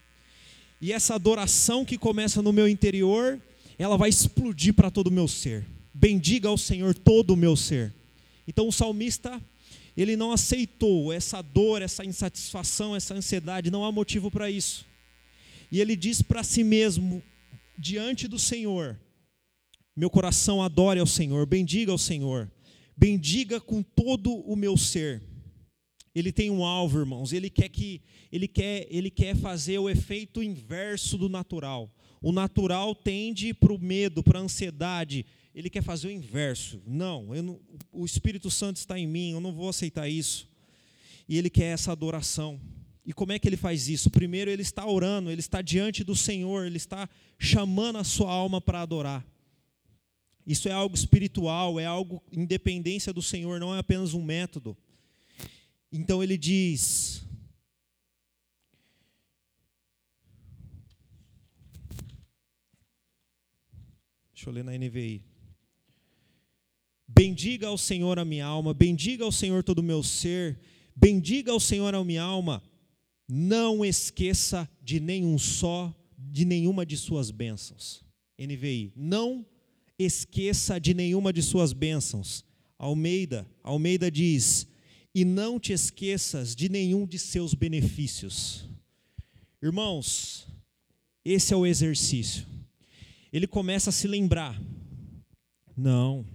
E 0.80 0.92
essa 0.92 1.14
adoração 1.14 1.84
que 1.84 1.96
começa 1.96 2.42
no 2.42 2.52
meu 2.52 2.68
interior, 2.68 3.40
ela 3.78 3.96
vai 3.96 4.08
explodir 4.08 4.74
para 4.74 4.90
todo 4.90 5.08
o 5.08 5.12
meu 5.12 5.26
ser. 5.26 5.66
Bendiga 5.92 6.48
ao 6.48 6.58
Senhor 6.58 6.94
todo 6.94 7.30
o 7.32 7.36
meu 7.36 7.56
ser. 7.56 7.94
Então 8.46 8.68
o 8.68 8.72
salmista, 8.72 9.40
ele 9.96 10.16
não 10.16 10.32
aceitou 10.32 11.12
essa 11.12 11.40
dor, 11.40 11.80
essa 11.80 12.04
insatisfação, 12.04 12.94
essa 12.94 13.14
ansiedade, 13.14 13.70
não 13.70 13.84
há 13.84 13.92
motivo 13.92 14.30
para 14.30 14.50
isso. 14.50 14.84
E 15.70 15.80
ele 15.80 15.96
diz 15.96 16.20
para 16.20 16.42
si 16.42 16.62
mesmo, 16.62 17.22
diante 17.78 18.28
do 18.28 18.38
Senhor: 18.38 18.98
Meu 19.96 20.10
coração 20.10 20.62
adore 20.62 21.00
ao 21.00 21.06
Senhor, 21.06 21.46
bendiga 21.46 21.92
ao 21.92 21.98
Senhor 21.98 22.50
bendiga 22.96 23.60
com 23.60 23.82
todo 23.82 24.32
o 24.32 24.56
meu 24.56 24.76
ser. 24.76 25.22
Ele 26.14 26.30
tem 26.30 26.50
um 26.50 26.64
alvo, 26.64 27.00
irmãos. 27.00 27.32
Ele 27.32 27.50
quer 27.50 27.68
que 27.68 28.00
ele 28.30 28.46
quer 28.46 28.86
ele 28.88 29.10
quer 29.10 29.34
fazer 29.36 29.78
o 29.78 29.90
efeito 29.90 30.42
inverso 30.42 31.18
do 31.18 31.28
natural. 31.28 31.90
O 32.22 32.32
natural 32.32 32.94
tende 32.94 33.52
para 33.52 33.72
o 33.72 33.78
medo, 33.78 34.22
para 34.22 34.38
a 34.38 34.42
ansiedade. 34.42 35.26
Ele 35.54 35.68
quer 35.68 35.82
fazer 35.82 36.08
o 36.08 36.10
inverso. 36.10 36.80
Não, 36.86 37.26
não, 37.42 37.60
o 37.92 38.04
Espírito 38.04 38.50
Santo 38.50 38.76
está 38.76 38.98
em 38.98 39.06
mim. 39.06 39.32
Eu 39.32 39.40
não 39.40 39.52
vou 39.52 39.68
aceitar 39.68 40.08
isso. 40.08 40.48
E 41.28 41.36
ele 41.36 41.50
quer 41.50 41.72
essa 41.72 41.92
adoração. 41.92 42.60
E 43.06 43.12
como 43.12 43.32
é 43.32 43.38
que 43.38 43.46
ele 43.46 43.56
faz 43.56 43.88
isso? 43.88 44.10
Primeiro, 44.10 44.50
ele 44.50 44.62
está 44.62 44.86
orando, 44.86 45.30
ele 45.30 45.40
está 45.40 45.60
diante 45.60 46.02
do 46.02 46.16
Senhor, 46.16 46.66
ele 46.66 46.78
está 46.78 47.08
chamando 47.38 47.98
a 47.98 48.04
sua 48.04 48.32
alma 48.32 48.60
para 48.60 48.80
adorar. 48.80 49.24
Isso 50.46 50.68
é 50.68 50.72
algo 50.72 50.94
espiritual, 50.94 51.78
é 51.78 51.84
algo 51.84 52.22
independência 52.32 53.12
do 53.12 53.22
Senhor, 53.22 53.60
não 53.60 53.74
é 53.74 53.78
apenas 53.78 54.14
um 54.14 54.22
método. 54.22 54.76
Então 55.96 56.20
ele 56.24 56.36
diz: 56.36 57.22
Deixa 64.34 64.48
eu 64.48 64.52
ler 64.52 64.64
na 64.64 64.72
NVI. 64.72 65.22
Bendiga 67.06 67.68
ao 67.68 67.78
Senhor 67.78 68.18
a 68.18 68.24
minha 68.24 68.44
alma, 68.44 68.74
bendiga 68.74 69.22
ao 69.22 69.30
Senhor 69.30 69.62
todo 69.62 69.78
o 69.78 69.84
meu 69.84 70.02
ser, 70.02 70.58
bendiga 70.96 71.52
ao 71.52 71.60
Senhor 71.60 71.94
a 71.94 72.02
minha 72.02 72.24
alma, 72.24 72.60
não 73.28 73.84
esqueça 73.84 74.68
de 74.82 74.98
nenhum 74.98 75.38
só, 75.38 75.94
de 76.18 76.44
nenhuma 76.44 76.84
de 76.84 76.96
suas 76.96 77.30
bênçãos. 77.30 78.04
NVI, 78.36 78.92
não 78.96 79.46
esqueça 79.96 80.80
de 80.80 80.92
nenhuma 80.92 81.32
de 81.32 81.40
suas 81.40 81.72
bênçãos. 81.72 82.44
Almeida, 82.76 83.48
Almeida 83.62 84.10
diz: 84.10 84.66
"E 85.14 85.24
não 85.24 85.60
te 85.60 85.72
esqueças 85.72 86.54
de 86.54 86.68
nenhum 86.68 87.06
de 87.06 87.18
seus 87.18 87.54
benefícios". 87.54 88.68
Irmãos, 89.62 90.46
esse 91.24 91.54
é 91.54 91.56
o 91.56 91.64
exercício. 91.64 92.46
Ele 93.32 93.46
começa 93.46 93.90
a 93.90 93.92
se 93.92 94.06
lembrar. 94.06 94.60
Não. 95.76 96.26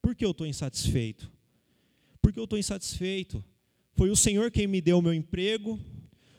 Por 0.00 0.14
que 0.14 0.24
eu 0.24 0.30
estou 0.30 0.46
insatisfeito? 0.46 1.30
Porque 2.20 2.38
eu 2.38 2.44
estou 2.44 2.58
insatisfeito. 2.58 3.44
Foi 3.94 4.10
o 4.10 4.16
Senhor 4.16 4.50
quem 4.50 4.66
me 4.66 4.80
deu 4.80 4.98
o 4.98 5.02
meu 5.02 5.14
emprego, 5.14 5.78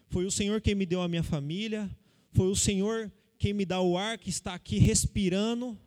foi 0.09 0.25
o 0.25 0.31
Senhor 0.31 0.59
quem 0.61 0.75
me 0.75 0.85
deu 0.85 1.01
a 1.01 1.07
minha 1.07 1.23
família, 1.23 1.89
foi 2.31 2.47
o 2.47 2.55
Senhor 2.55 3.11
quem 3.37 3.53
me 3.53 3.65
dá 3.65 3.79
o 3.79 3.97
ar 3.97 4.17
que 4.17 4.29
está 4.29 4.53
aqui 4.53 4.77
respirando, 4.77 5.77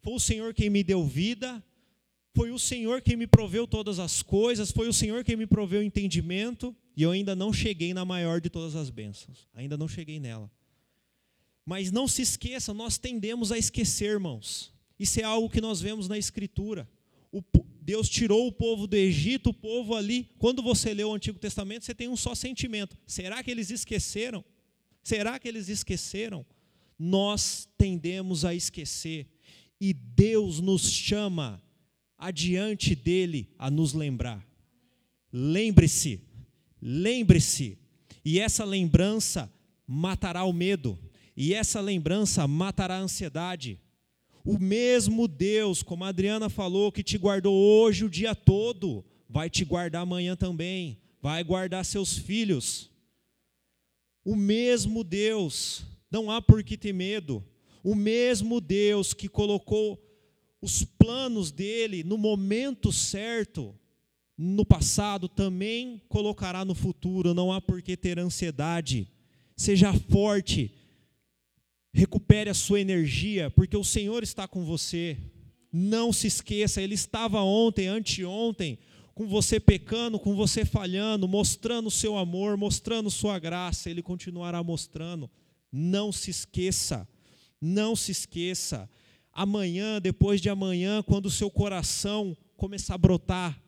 foi 0.00 0.14
o 0.14 0.20
Senhor 0.20 0.54
quem 0.54 0.70
me 0.70 0.82
deu 0.82 1.04
vida, 1.04 1.62
foi 2.34 2.50
o 2.50 2.58
Senhor 2.58 3.02
quem 3.02 3.16
me 3.16 3.26
proveu 3.26 3.66
todas 3.66 3.98
as 3.98 4.22
coisas, 4.22 4.70
foi 4.70 4.88
o 4.88 4.92
Senhor 4.92 5.24
quem 5.24 5.36
me 5.36 5.46
proveu 5.46 5.82
entendimento, 5.82 6.74
e 6.96 7.02
eu 7.02 7.10
ainda 7.10 7.34
não 7.34 7.52
cheguei 7.52 7.92
na 7.92 8.04
maior 8.04 8.40
de 8.40 8.48
todas 8.48 8.76
as 8.76 8.90
bênçãos, 8.90 9.48
ainda 9.54 9.76
não 9.76 9.88
cheguei 9.88 10.20
nela. 10.20 10.50
Mas 11.64 11.90
não 11.90 12.08
se 12.08 12.22
esqueça, 12.22 12.72
nós 12.72 12.98
tendemos 12.98 13.52
a 13.52 13.58
esquecer, 13.58 14.10
irmãos. 14.10 14.72
Isso 14.98 15.20
é 15.20 15.24
algo 15.24 15.48
que 15.48 15.60
nós 15.60 15.80
vemos 15.80 16.08
na 16.08 16.18
Escritura. 16.18 16.88
O, 17.32 17.42
Deus 17.80 18.08
tirou 18.08 18.46
o 18.46 18.52
povo 18.52 18.86
do 18.86 18.96
Egito, 18.96 19.50
o 19.50 19.54
povo 19.54 19.94
ali. 19.94 20.28
Quando 20.38 20.62
você 20.62 20.92
lê 20.92 21.04
o 21.04 21.14
Antigo 21.14 21.38
Testamento, 21.38 21.84
você 21.84 21.94
tem 21.94 22.08
um 22.08 22.16
só 22.16 22.34
sentimento: 22.34 22.96
será 23.06 23.42
que 23.42 23.50
eles 23.50 23.70
esqueceram? 23.70 24.44
Será 25.02 25.38
que 25.38 25.48
eles 25.48 25.68
esqueceram? 25.68 26.44
Nós 26.98 27.68
tendemos 27.78 28.44
a 28.44 28.54
esquecer 28.54 29.26
e 29.80 29.94
Deus 29.94 30.60
nos 30.60 30.90
chama 30.90 31.62
adiante 32.20 32.94
dele 32.94 33.48
a 33.58 33.70
nos 33.70 33.94
lembrar. 33.94 34.46
Lembre-se, 35.32 36.20
lembre-se, 36.80 37.78
e 38.22 38.38
essa 38.38 38.62
lembrança 38.64 39.50
matará 39.86 40.44
o 40.44 40.52
medo, 40.52 40.98
e 41.34 41.54
essa 41.54 41.80
lembrança 41.80 42.46
matará 42.46 42.96
a 42.96 43.00
ansiedade. 43.00 43.80
O 44.44 44.58
mesmo 44.58 45.26
Deus, 45.26 45.82
como 45.82 46.04
a 46.04 46.08
Adriana 46.08 46.50
falou, 46.50 46.92
que 46.92 47.02
te 47.02 47.16
guardou 47.16 47.54
hoje 47.54 48.04
o 48.04 48.10
dia 48.10 48.34
todo, 48.34 49.04
vai 49.28 49.48
te 49.48 49.64
guardar 49.64 50.02
amanhã 50.02 50.36
também, 50.36 50.98
vai 51.22 51.42
guardar 51.42 51.84
seus 51.84 52.18
filhos. 52.18 52.90
O 54.22 54.36
mesmo 54.36 55.02
Deus, 55.02 55.84
não 56.10 56.30
há 56.30 56.42
por 56.42 56.62
que 56.62 56.76
ter 56.76 56.92
medo, 56.92 57.42
o 57.82 57.94
mesmo 57.94 58.60
Deus 58.60 59.14
que 59.14 59.28
colocou 59.28 59.98
os 60.60 60.84
planos 60.84 61.50
dele 61.50 62.04
no 62.04 62.18
momento 62.18 62.92
certo, 62.92 63.74
no 64.36 64.64
passado, 64.64 65.28
também 65.28 66.02
colocará 66.08 66.64
no 66.64 66.74
futuro. 66.74 67.34
Não 67.34 67.52
há 67.52 67.60
por 67.60 67.82
que 67.82 67.96
ter 67.96 68.18
ansiedade. 68.18 69.08
Seja 69.56 69.92
forte. 69.92 70.72
Recupere 71.92 72.48
a 72.48 72.54
sua 72.54 72.80
energia, 72.80 73.50
porque 73.50 73.76
o 73.76 73.84
Senhor 73.84 74.22
está 74.22 74.46
com 74.46 74.64
você. 74.64 75.18
Não 75.72 76.12
se 76.12 76.26
esqueça, 76.26 76.80
Ele 76.80 76.94
estava 76.94 77.42
ontem, 77.42 77.86
anteontem, 77.86 78.78
com 79.14 79.26
você 79.26 79.60
pecando, 79.60 80.18
com 80.18 80.34
você 80.34 80.64
falhando, 80.64 81.28
mostrando 81.28 81.88
o 81.88 81.90
seu 81.90 82.16
amor, 82.16 82.56
mostrando 82.56 83.10
sua 83.10 83.38
graça, 83.38 83.90
Ele 83.90 84.02
continuará 84.02 84.62
mostrando. 84.62 85.30
Não 85.70 86.10
se 86.10 86.30
esqueça, 86.30 87.06
não 87.60 87.94
se 87.94 88.12
esqueça. 88.12 88.88
Amanhã, 89.32 90.00
depois 90.00 90.40
de 90.40 90.48
amanhã, 90.48 91.02
quando 91.02 91.26
o 91.26 91.30
seu 91.30 91.50
coração 91.50 92.36
começar 92.56 92.94
a 92.94 92.98
brotar, 92.98 93.62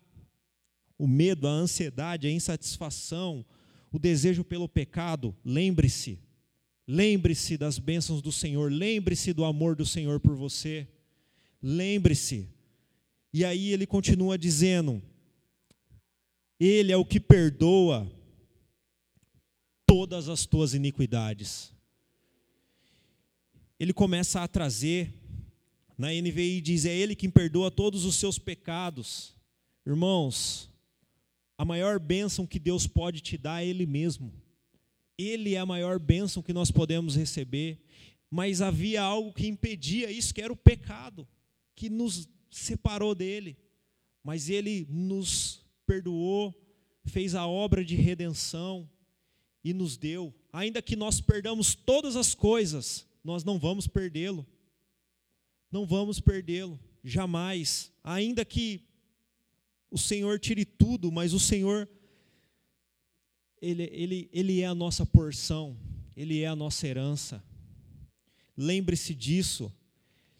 o 0.98 1.06
medo, 1.06 1.48
a 1.48 1.50
ansiedade, 1.50 2.26
a 2.26 2.30
insatisfação, 2.30 3.44
o 3.90 3.98
desejo 3.98 4.44
pelo 4.44 4.68
pecado, 4.68 5.34
lembre-se, 5.44 6.18
lembre-se 6.86 7.56
das 7.56 7.78
bênçãos 7.78 8.22
do 8.22 8.30
Senhor, 8.30 8.70
lembre-se 8.70 9.32
do 9.32 9.44
amor 9.44 9.74
do 9.74 9.84
Senhor 9.84 10.20
por 10.20 10.34
você, 10.34 10.86
lembre-se. 11.62 12.48
E 13.32 13.44
aí 13.44 13.72
ele 13.72 13.86
continua 13.86 14.36
dizendo: 14.36 15.02
Ele 16.60 16.92
é 16.92 16.96
o 16.96 17.04
que 17.04 17.18
perdoa 17.18 18.10
todas 19.86 20.28
as 20.28 20.46
tuas 20.46 20.74
iniquidades. 20.74 21.72
Ele 23.78 23.92
começa 23.92 24.42
a 24.42 24.48
trazer, 24.48 25.12
na 25.96 26.08
NVI 26.08 26.60
diz: 26.60 26.84
É 26.84 26.94
Ele 26.94 27.14
quem 27.14 27.30
perdoa 27.30 27.70
todos 27.70 28.04
os 28.04 28.16
seus 28.16 28.38
pecados. 28.38 29.34
Irmãos, 29.86 30.70
a 31.56 31.64
maior 31.64 31.98
bênção 31.98 32.46
que 32.46 32.58
Deus 32.58 32.86
pode 32.86 33.20
te 33.20 33.36
dar 33.36 33.62
é 33.62 33.66
Ele 33.66 33.86
mesmo. 33.86 34.32
Ele 35.18 35.54
é 35.54 35.58
a 35.58 35.66
maior 35.66 35.98
bênção 35.98 36.42
que 36.42 36.52
nós 36.52 36.70
podemos 36.70 37.14
receber. 37.14 37.78
Mas 38.30 38.62
havia 38.62 39.02
algo 39.02 39.32
que 39.32 39.46
impedia 39.46 40.10
isso, 40.10 40.32
que 40.32 40.40
era 40.40 40.52
o 40.52 40.56
pecado, 40.56 41.28
que 41.74 41.90
nos 41.90 42.28
separou 42.50 43.14
dele. 43.14 43.56
Mas 44.24 44.48
Ele 44.48 44.86
nos 44.88 45.64
perdoou, 45.86 46.54
fez 47.04 47.34
a 47.34 47.46
obra 47.46 47.84
de 47.84 47.94
redenção 47.94 48.88
e 49.62 49.74
nos 49.74 49.96
deu. 49.96 50.34
Ainda 50.52 50.80
que 50.80 50.96
nós 50.96 51.20
perdamos 51.20 51.74
todas 51.74 52.16
as 52.16 52.34
coisas, 52.34 53.06
nós 53.22 53.44
não 53.44 53.58
vamos 53.58 53.86
perdê-lo. 53.86 54.46
Não 55.72 55.86
vamos 55.86 56.20
perdê-lo, 56.20 56.78
jamais. 57.02 57.90
Ainda 58.04 58.44
que 58.44 58.84
o 59.90 59.96
Senhor 59.96 60.38
tire 60.38 60.66
tudo, 60.66 61.10
mas 61.10 61.32
o 61.32 61.40
Senhor, 61.40 61.88
ele, 63.60 63.88
ele, 63.90 64.30
ele 64.32 64.60
é 64.60 64.66
a 64.66 64.74
nossa 64.74 65.06
porção, 65.06 65.76
Ele 66.14 66.42
é 66.42 66.46
a 66.46 66.54
nossa 66.54 66.86
herança. 66.86 67.42
Lembre-se 68.54 69.14
disso, 69.14 69.72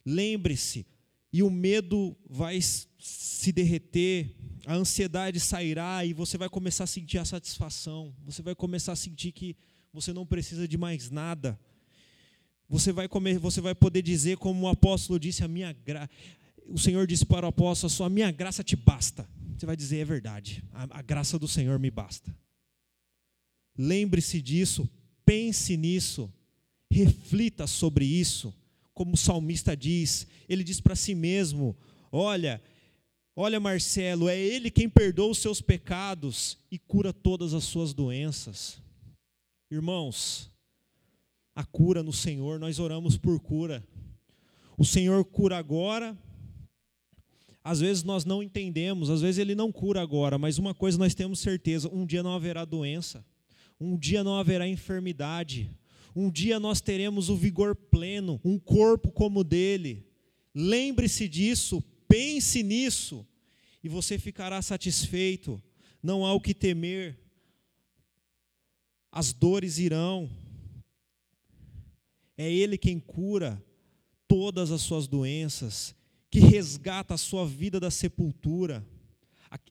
lembre-se, 0.05 0.87
e 1.33 1.43
o 1.43 1.51
medo 1.51 2.15
vai 2.29 2.61
se 2.61 3.51
derreter, 3.53 4.37
a 4.67 4.75
ansiedade 4.75 5.41
sairá 5.41 6.05
e 6.05 6.13
você 6.13 6.37
vai 6.37 6.49
começar 6.49 6.85
a 6.85 6.87
sentir 6.87 7.17
a 7.19 7.25
satisfação, 7.25 8.15
você 8.23 8.43
vai 8.43 8.55
começar 8.55 8.93
a 8.93 8.97
sentir 8.97 9.33
que 9.33 9.57
você 9.93 10.13
não 10.13 10.27
precisa 10.27 10.69
de 10.69 10.77
mais 10.77 11.11
nada. 11.11 11.59
Você 12.73 12.91
vai, 12.91 13.07
comer, 13.07 13.39
você 13.39 13.61
vai 13.61 13.75
poder 13.75 14.01
dizer, 14.01 14.39
como 14.39 14.63
o 14.65 14.69
apóstolo 14.69 15.21
disse, 15.21 15.45
a 15.45 15.49
minha 15.49 15.75
gra... 15.75 16.09
o 16.67 16.79
Senhor 16.79 17.07
disse 17.07 17.27
para 17.27 17.45
o 17.45 17.51
apóstolo: 17.51 17.93
a 17.93 17.95
sua 17.95 18.09
minha 18.09 18.31
graça 18.31 18.65
te 18.65 18.75
basta. 18.75 19.29
Você 19.55 19.67
vai 19.67 19.77
dizer, 19.77 19.99
é 19.99 20.05
verdade, 20.07 20.65
a, 20.73 21.01
a 21.01 21.03
graça 21.03 21.39
do 21.39 21.47
Senhor 21.47 21.79
me 21.79 21.91
basta. 21.91 22.35
Lembre-se 23.77 24.41
disso, 24.41 24.89
pense 25.23 25.77
nisso, 25.77 26.33
reflita 26.91 27.67
sobre 27.67 28.07
isso. 28.07 28.55
Como 28.95 29.13
o 29.13 29.19
salmista 29.19 29.77
diz, 29.77 30.27
ele 30.49 30.65
diz 30.65 30.81
para 30.81 30.97
si 30.97 31.15
mesmo: 31.15 31.77
Olha, 32.11 32.59
olha, 33.37 33.61
Marcelo, 33.61 34.31
é 34.31 34.39
Ele 34.39 34.71
quem 34.71 34.89
perdoa 34.89 35.33
os 35.33 35.39
seus 35.39 35.61
pecados 35.61 36.57
e 36.71 36.79
cura 36.79 37.13
todas 37.13 37.53
as 37.53 37.65
suas 37.65 37.93
doenças. 37.93 38.81
Irmãos, 39.71 40.52
a 41.55 41.65
cura 41.65 42.03
no 42.03 42.13
Senhor, 42.13 42.59
nós 42.59 42.79
oramos 42.79 43.17
por 43.17 43.39
cura. 43.41 43.87
O 44.77 44.85
Senhor 44.85 45.25
cura 45.25 45.59
agora, 45.59 46.17
às 47.63 47.81
vezes 47.81 48.03
nós 48.03 48.25
não 48.25 48.43
entendemos, 48.43 49.11
às 49.11 49.21
vezes 49.21 49.39
ele 49.39 49.55
não 49.55 49.71
cura 49.71 50.01
agora, 50.01 50.39
mas 50.39 50.59
uma 50.59 50.75
coisa 50.75 50.99
nós 50.99 51.15
temos 51.15 51.39
certeza: 51.39 51.89
um 51.93 52.05
dia 52.05 52.23
não 52.23 52.35
haverá 52.35 52.65
doença, 52.65 53.25
um 53.79 53.97
dia 53.97 54.25
não 54.25 54.37
haverá 54.37 54.67
enfermidade, 54.67 55.71
um 56.17 56.31
dia 56.31 56.59
nós 56.59 56.81
teremos 56.81 57.29
o 57.29 57.37
vigor 57.37 57.77
pleno, 57.77 58.41
um 58.45 58.59
corpo 58.59 59.11
como 59.13 59.41
o 59.41 59.45
dele. 59.45 60.07
Lembre-se 60.55 61.29
disso, 61.29 61.83
pense 62.09 62.63
nisso, 62.63 63.27
e 63.83 63.89
você 63.89 64.19
ficará 64.19 64.61
satisfeito. 64.61 65.63
Não 66.03 66.27
há 66.27 66.35
o 66.35 66.41
que 66.41 66.53
temer, 66.53 67.17
as 69.11 69.33
dores 69.33 69.79
irão, 69.79 70.29
é 72.37 72.51
Ele 72.51 72.79
quem 72.79 72.99
cura 72.99 73.63
todas 74.27 74.71
as 74.71 74.81
suas 74.81 75.07
doenças, 75.07 75.95
que 76.31 76.41
resgata 76.41 77.15
a 77.15 77.19
sua 77.19 77.47
vida 77.47 77.79
da 77.79 77.91
sepultura. 77.91 78.83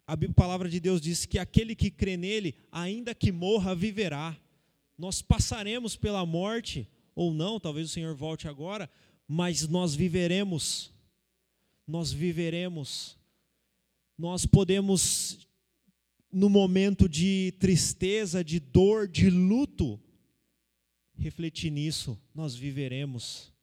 A, 0.06 0.16
palavra 0.36 0.70
de 0.70 0.80
Deus 0.80 1.02
diz 1.02 1.26
que 1.26 1.40
aquele 1.40 1.76
que 1.76 1.90
crê 1.90 2.16
nele, 2.16 2.56
ainda 2.72 3.16
que 3.16 3.32
morra, 3.32 3.74
viverá. 3.74 4.38
Nós 4.96 5.24
passaremos 5.24 5.96
pela 5.96 6.24
morte, 6.24 6.88
ou 7.16 7.34
não, 7.34 7.60
talvez 7.60 7.90
o 7.90 7.92
Senhor 7.92 8.14
volte 8.14 8.48
agora, 8.48 8.88
mas 9.28 9.68
nós 9.68 9.96
viveremos. 9.96 10.94
Nós 11.88 12.12
viveremos. 12.12 13.18
Nós 14.16 14.46
podemos, 14.46 15.48
no 16.32 16.48
momento 16.48 17.10
de 17.10 17.56
tristeza, 17.60 18.44
de 18.44 18.60
dor, 18.60 19.08
de 19.08 19.32
luto, 19.32 20.00
refletir 21.22 21.70
nisso, 21.70 22.20
nós 22.34 22.56
viveremos. 22.56 23.54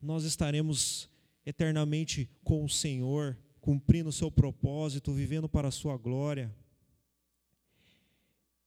Nós 0.00 0.24
estaremos 0.24 1.10
eternamente 1.44 2.28
com 2.42 2.64
o 2.64 2.68
Senhor, 2.68 3.36
cumprindo 3.60 4.08
o 4.08 4.12
seu 4.12 4.30
propósito, 4.30 5.12
vivendo 5.12 5.48
para 5.48 5.68
a 5.68 5.72
sua 5.72 5.96
glória. 5.98 6.54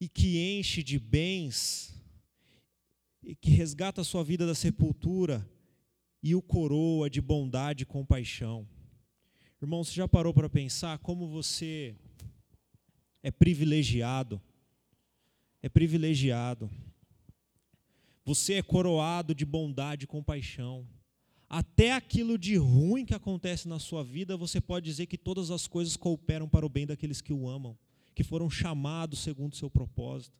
E 0.00 0.08
que 0.08 0.38
enche 0.38 0.82
de 0.82 0.98
bens, 0.98 1.92
e 3.20 3.34
que 3.34 3.50
resgata 3.50 4.00
a 4.00 4.04
sua 4.04 4.22
vida 4.22 4.46
da 4.46 4.54
sepultura 4.54 5.48
e 6.22 6.34
o 6.34 6.42
coroa 6.42 7.10
de 7.10 7.20
bondade 7.20 7.82
e 7.82 7.86
compaixão. 7.86 8.68
Irmão, 9.60 9.82
você 9.82 9.92
já 9.92 10.06
parou 10.06 10.32
para 10.32 10.48
pensar 10.48 10.98
como 10.98 11.26
você 11.26 11.96
é 13.22 13.30
privilegiado? 13.30 14.40
É 15.62 15.68
privilegiado. 15.68 16.70
Você 18.24 18.54
é 18.54 18.62
coroado 18.62 19.34
de 19.34 19.44
bondade 19.44 20.04
e 20.04 20.08
compaixão 20.08 20.86
até 21.54 21.92
aquilo 21.92 22.36
de 22.36 22.56
ruim 22.56 23.04
que 23.04 23.14
acontece 23.14 23.68
na 23.68 23.78
sua 23.78 24.02
vida, 24.02 24.36
você 24.36 24.60
pode 24.60 24.86
dizer 24.86 25.06
que 25.06 25.16
todas 25.16 25.52
as 25.52 25.68
coisas 25.68 25.96
cooperam 25.96 26.48
para 26.48 26.66
o 26.66 26.68
bem 26.68 26.84
daqueles 26.84 27.20
que 27.20 27.32
o 27.32 27.48
amam, 27.48 27.78
que 28.12 28.24
foram 28.24 28.50
chamados 28.50 29.20
segundo 29.20 29.52
o 29.52 29.56
seu 29.56 29.70
propósito. 29.70 30.36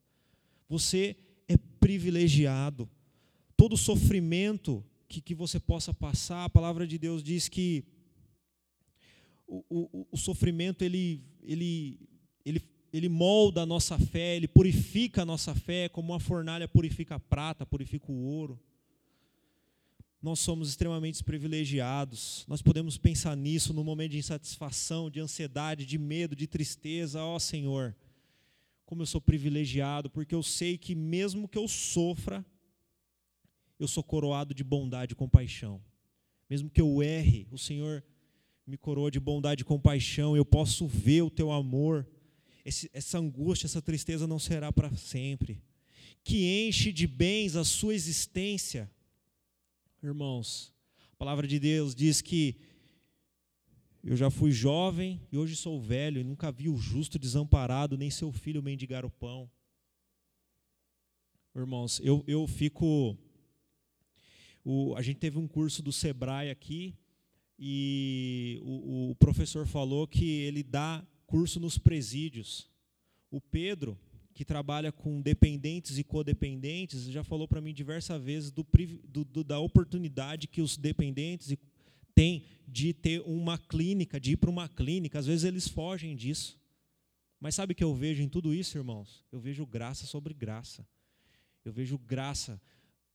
Você 0.68 1.16
é 1.46 1.56
privilegiado. 1.56 2.90
Todo 3.56 3.76
sofrimento 3.76 4.84
que, 5.06 5.20
que 5.20 5.36
você 5.36 5.60
possa 5.60 5.94
passar, 5.94 6.44
a 6.44 6.50
palavra 6.50 6.84
de 6.84 6.98
Deus 6.98 7.22
diz 7.22 7.48
que 7.48 7.84
o, 9.46 9.62
o, 9.68 10.06
o 10.10 10.16
sofrimento 10.16 10.82
ele, 10.82 11.22
ele, 11.42 12.00
ele, 12.96 13.08
molda 13.08 13.62
a 13.62 13.66
nossa 13.66 13.98
fé, 13.98 14.36
ele 14.36 14.48
purifica 14.48 15.22
a 15.22 15.26
nossa 15.26 15.54
fé, 15.54 15.88
como 15.88 16.12
uma 16.12 16.20
fornalha 16.20 16.68
purifica 16.68 17.16
a 17.16 17.20
prata, 17.20 17.66
purifica 17.66 18.10
o 18.10 18.14
ouro 18.14 18.60
nós 20.24 20.40
somos 20.40 20.70
extremamente 20.70 21.22
privilegiados. 21.22 22.46
Nós 22.48 22.62
podemos 22.62 22.96
pensar 22.96 23.36
nisso 23.36 23.74
no 23.74 23.84
momento 23.84 24.12
de 24.12 24.18
insatisfação, 24.18 25.10
de 25.10 25.20
ansiedade, 25.20 25.84
de 25.84 25.98
medo, 25.98 26.34
de 26.34 26.46
tristeza. 26.46 27.22
Ó 27.22 27.36
oh, 27.36 27.38
Senhor, 27.38 27.94
como 28.86 29.02
eu 29.02 29.06
sou 29.06 29.20
privilegiado, 29.20 30.08
porque 30.08 30.34
eu 30.34 30.42
sei 30.42 30.78
que 30.78 30.94
mesmo 30.94 31.46
que 31.46 31.58
eu 31.58 31.68
sofra, 31.68 32.42
eu 33.78 33.86
sou 33.86 34.02
coroado 34.02 34.54
de 34.54 34.64
bondade 34.64 35.12
e 35.12 35.16
compaixão. 35.16 35.78
Mesmo 36.48 36.70
que 36.70 36.80
eu 36.80 37.02
erre, 37.02 37.46
o 37.50 37.58
Senhor 37.58 38.02
me 38.66 38.78
coroa 38.78 39.10
de 39.10 39.20
bondade 39.20 39.60
e 39.60 39.66
compaixão. 39.66 40.34
Eu 40.34 40.44
posso 40.46 40.86
ver 40.86 41.20
o 41.20 41.28
teu 41.28 41.52
amor. 41.52 42.08
Esse, 42.64 42.90
essa 42.92 43.18
angústia, 43.18 43.66
essa 43.66 43.82
tristeza 43.82 44.26
não 44.26 44.38
será 44.38 44.72
para 44.72 44.94
sempre. 44.96 45.62
Que 46.22 46.66
enche 46.66 46.92
de 46.92 47.06
bens 47.06 47.56
a 47.56 47.64
sua 47.64 47.94
existência 47.94 48.90
irmãos, 50.06 50.70
a 51.12 51.16
palavra 51.16 51.46
de 51.46 51.58
Deus 51.58 51.94
diz 51.94 52.20
que 52.20 52.56
eu 54.02 54.16
já 54.16 54.30
fui 54.30 54.52
jovem 54.52 55.18
e 55.32 55.38
hoje 55.38 55.56
sou 55.56 55.80
velho 55.80 56.20
e 56.20 56.24
nunca 56.24 56.52
vi 56.52 56.68
o 56.68 56.76
justo 56.76 57.18
desamparado, 57.18 57.96
nem 57.96 58.10
seu 58.10 58.30
filho 58.30 58.62
mendigar 58.62 59.06
o 59.06 59.10
pão. 59.10 59.50
Irmãos, 61.56 62.00
eu, 62.04 62.22
eu 62.26 62.46
fico. 62.46 63.16
O, 64.62 64.94
a 64.94 65.00
gente 65.00 65.18
teve 65.18 65.38
um 65.38 65.48
curso 65.48 65.82
do 65.82 65.92
Sebrae 65.92 66.50
aqui 66.50 66.94
e 67.58 68.60
o, 68.62 69.10
o 69.10 69.14
professor 69.14 69.66
falou 69.66 70.06
que 70.06 70.40
ele 70.40 70.62
dá 70.62 71.02
curso 71.34 71.58
nos 71.58 71.76
presídios. 71.76 72.70
O 73.28 73.40
Pedro, 73.40 73.98
que 74.32 74.44
trabalha 74.44 74.92
com 74.92 75.20
dependentes 75.20 75.98
e 75.98 76.04
codependentes, 76.04 77.06
já 77.06 77.24
falou 77.24 77.48
para 77.48 77.60
mim 77.60 77.74
diversas 77.74 78.22
vezes 78.22 78.52
do, 78.52 78.64
do, 79.08 79.42
da 79.42 79.58
oportunidade 79.58 80.46
que 80.46 80.62
os 80.62 80.76
dependentes 80.76 81.56
têm 82.14 82.44
de 82.68 82.94
ter 82.94 83.20
uma 83.22 83.58
clínica, 83.58 84.20
de 84.20 84.34
ir 84.34 84.36
para 84.36 84.48
uma 84.48 84.68
clínica. 84.68 85.18
Às 85.18 85.26
vezes 85.26 85.42
eles 85.42 85.66
fogem 85.66 86.14
disso. 86.14 86.56
Mas 87.40 87.56
sabe 87.56 87.72
o 87.72 87.74
que 87.74 87.82
eu 87.82 87.92
vejo 87.92 88.22
em 88.22 88.28
tudo 88.28 88.54
isso, 88.54 88.78
irmãos? 88.78 89.24
Eu 89.32 89.40
vejo 89.40 89.66
graça 89.66 90.06
sobre 90.06 90.32
graça. 90.32 90.86
Eu 91.64 91.72
vejo 91.72 91.98
graça, 91.98 92.62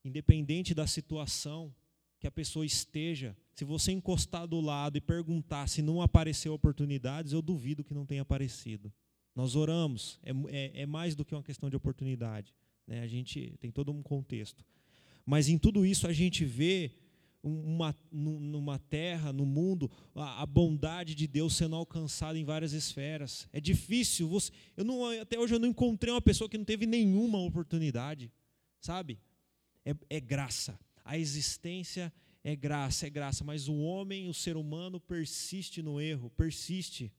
independente 0.03 0.73
da 0.73 0.86
situação 0.86 1.73
que 2.19 2.27
a 2.27 2.32
pessoa 2.32 2.65
esteja. 2.65 3.34
Se 3.59 3.65
você 3.65 3.91
encostar 3.91 4.47
do 4.47 4.61
lado 4.61 4.97
e 4.97 5.01
perguntar 5.01 5.67
se 5.67 5.81
não 5.81 6.01
apareceu 6.01 6.53
oportunidades, 6.53 7.33
eu 7.33 7.41
duvido 7.41 7.83
que 7.83 7.93
não 7.93 8.05
tenha 8.05 8.21
aparecido. 8.21 8.89
Nós 9.35 9.53
oramos, 9.53 10.17
é, 10.23 10.31
é, 10.47 10.81
é 10.83 10.85
mais 10.85 11.13
do 11.13 11.25
que 11.25 11.35
uma 11.35 11.43
questão 11.43 11.69
de 11.69 11.75
oportunidade. 11.75 12.55
Né? 12.87 13.01
A 13.01 13.07
gente 13.07 13.57
tem 13.59 13.69
todo 13.69 13.91
um 13.91 14.01
contexto. 14.01 14.63
Mas 15.25 15.49
em 15.49 15.57
tudo 15.57 15.85
isso 15.85 16.07
a 16.07 16.13
gente 16.13 16.45
vê 16.45 16.93
uma, 17.43 17.93
numa 18.09 18.79
terra, 18.79 19.33
no 19.33 19.45
mundo, 19.45 19.91
a, 20.15 20.45
bondade 20.45 21.13
de 21.13 21.27
Deus 21.27 21.53
sendo 21.53 21.75
alcançada 21.75 22.39
em 22.39 22.45
várias 22.45 22.71
esferas. 22.71 23.45
É 23.51 23.59
difícil. 23.59 24.29
Você, 24.29 24.53
eu 24.77 24.85
não, 24.85 25.05
até 25.19 25.37
hoje 25.37 25.55
eu 25.55 25.59
não 25.59 25.67
encontrei 25.67 26.13
uma 26.13 26.21
pessoa 26.21 26.49
que 26.49 26.57
não 26.57 26.63
teve 26.63 26.85
nenhuma 26.85 27.39
oportunidade. 27.39 28.31
Sabe? 28.79 29.19
É, 29.83 29.93
é 30.09 30.21
graça. 30.21 30.79
A 31.03 31.17
existência 31.17 32.09
é 32.43 32.56
graça, 32.56 33.08
é 33.08 33.10
graça. 33.10 33.43
Mas 33.43 33.67
o 33.67 33.78
homem, 33.78 34.30
o 34.30 34.34
ser 34.34 34.58
humano, 34.58 34.99
persiste 34.99 35.82
no 35.82 35.99
erro, 35.99 36.30
persiste 36.30 37.12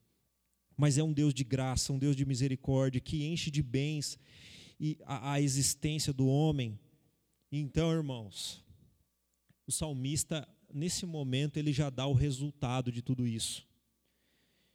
mas 0.80 0.96
é 0.96 1.02
um 1.02 1.12
Deus 1.12 1.34
de 1.34 1.44
graça, 1.44 1.92
um 1.92 1.98
Deus 1.98 2.16
de 2.16 2.24
misericórdia, 2.24 3.02
que 3.02 3.26
enche 3.26 3.50
de 3.50 3.62
bens 3.62 4.18
e 4.80 4.96
a, 5.04 5.34
a 5.34 5.40
existência 5.40 6.10
do 6.10 6.26
homem. 6.26 6.80
Então, 7.52 7.92
irmãos, 7.92 8.64
o 9.66 9.72
salmista, 9.72 10.48
nesse 10.72 11.04
momento, 11.04 11.58
ele 11.58 11.70
já 11.70 11.90
dá 11.90 12.06
o 12.06 12.14
resultado 12.14 12.90
de 12.90 13.02
tudo 13.02 13.26
isso. 13.26 13.68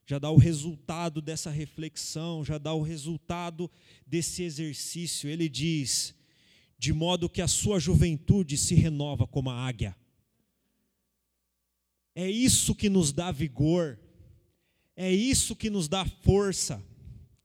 Já 0.05 0.19
dá 0.19 0.29
o 0.29 0.37
resultado 0.37 1.23
dessa 1.23 1.49
reflexão, 1.49 2.45
já 2.45 2.59
dá 2.59 2.71
o 2.71 2.83
resultado 2.83 3.71
desse 4.05 4.43
exercício. 4.43 5.27
Ele 5.27 5.49
diz: 5.49 6.13
de 6.77 6.93
modo 6.93 7.27
que 7.27 7.41
a 7.41 7.47
sua 7.47 7.79
juventude 7.79 8.57
se 8.57 8.75
renova 8.75 9.25
como 9.25 9.49
a 9.49 9.67
águia. 9.67 9.97
É 12.15 12.29
isso 12.29 12.73
que 12.73 12.89
nos 12.89 13.11
dá 13.11 13.31
vigor, 13.31 13.99
é 14.95 15.11
isso 15.13 15.55
que 15.55 15.69
nos 15.69 15.87
dá 15.87 16.05
força. 16.05 16.83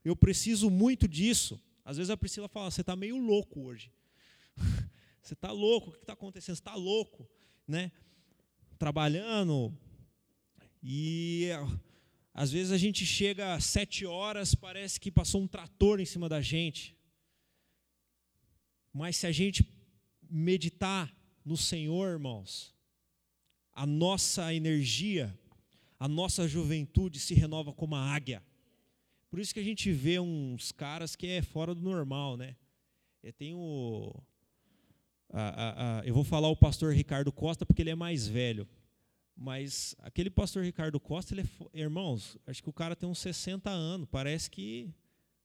Eu 0.05 0.17
preciso 0.17 0.71
muito 0.71 1.07
disso. 1.07 1.61
Às 1.85 1.97
vezes 1.97 2.09
a 2.09 2.17
Priscila 2.17 2.49
fala: 2.49 2.71
você 2.71 2.81
está 2.81 2.97
meio 2.97 3.19
louco 3.19 3.61
hoje. 3.61 3.93
Você 5.23 5.35
está 5.35 5.53
louco? 5.53 5.91
O 5.91 5.93
que 5.93 5.99
está 5.99 6.15
acontecendo? 6.15 6.57
Você 6.57 6.61
está 6.61 6.75
louco, 6.75 7.29
né? 7.69 7.93
Trabalhando 8.79 9.73
e 10.83 11.49
às 12.33 12.51
vezes 12.51 12.73
a 12.73 12.79
gente 12.79 13.05
chega 13.05 13.55
às 13.55 13.65
sete 13.65 14.07
horas, 14.07 14.55
parece 14.55 14.99
que 14.99 15.11
passou 15.11 15.43
um 15.43 15.47
trator 15.47 16.01
em 16.01 16.07
cima 16.07 16.29
da 16.29 16.41
gente. 16.41 16.97
Mas 18.93 19.17
se 19.17 19.27
a 19.27 19.33
gente 19.33 19.65
meditar 20.29 21.15
no 21.45 21.57
Senhor, 21.57 22.11
irmãos, 22.11 22.75
a 23.83 23.87
nossa 23.87 24.53
energia 24.55 25.35
a 26.01 26.09
nossa 26.09 26.49
juventude 26.49 27.21
se 27.21 27.35
renova 27.35 27.75
como 27.75 27.95
a 27.95 28.03
águia. 28.03 28.43
Por 29.29 29.39
isso 29.39 29.53
que 29.53 29.61
a 29.61 29.63
gente 29.63 29.93
vê 29.93 30.19
uns 30.19 30.73
caras 30.73 31.15
que 31.15 31.27
é 31.27 31.43
fora 31.43 31.75
do 31.75 31.83
normal, 31.83 32.39
né? 32.39 32.57
Eu 33.23 33.35
tenho. 33.35 34.15
A, 35.31 35.43
a, 35.43 36.01
a, 36.01 36.07
eu 36.07 36.15
vou 36.15 36.25
falar 36.25 36.49
o 36.49 36.57
pastor 36.57 36.95
Ricardo 36.95 37.31
Costa 37.31 37.67
porque 37.67 37.83
ele 37.83 37.91
é 37.91 37.95
mais 37.95 38.27
velho. 38.27 38.67
Mas 39.37 39.95
aquele 39.99 40.31
pastor 40.31 40.65
Ricardo 40.65 40.99
Costa, 40.99 41.35
ele 41.35 41.43
é, 41.75 41.81
irmãos, 41.81 42.39
acho 42.47 42.63
que 42.63 42.71
o 42.71 42.73
cara 42.73 42.97
tem 42.97 43.07
uns 43.07 43.19
60 43.19 43.69
anos. 43.69 44.09
Parece 44.11 44.51
que 44.51 44.91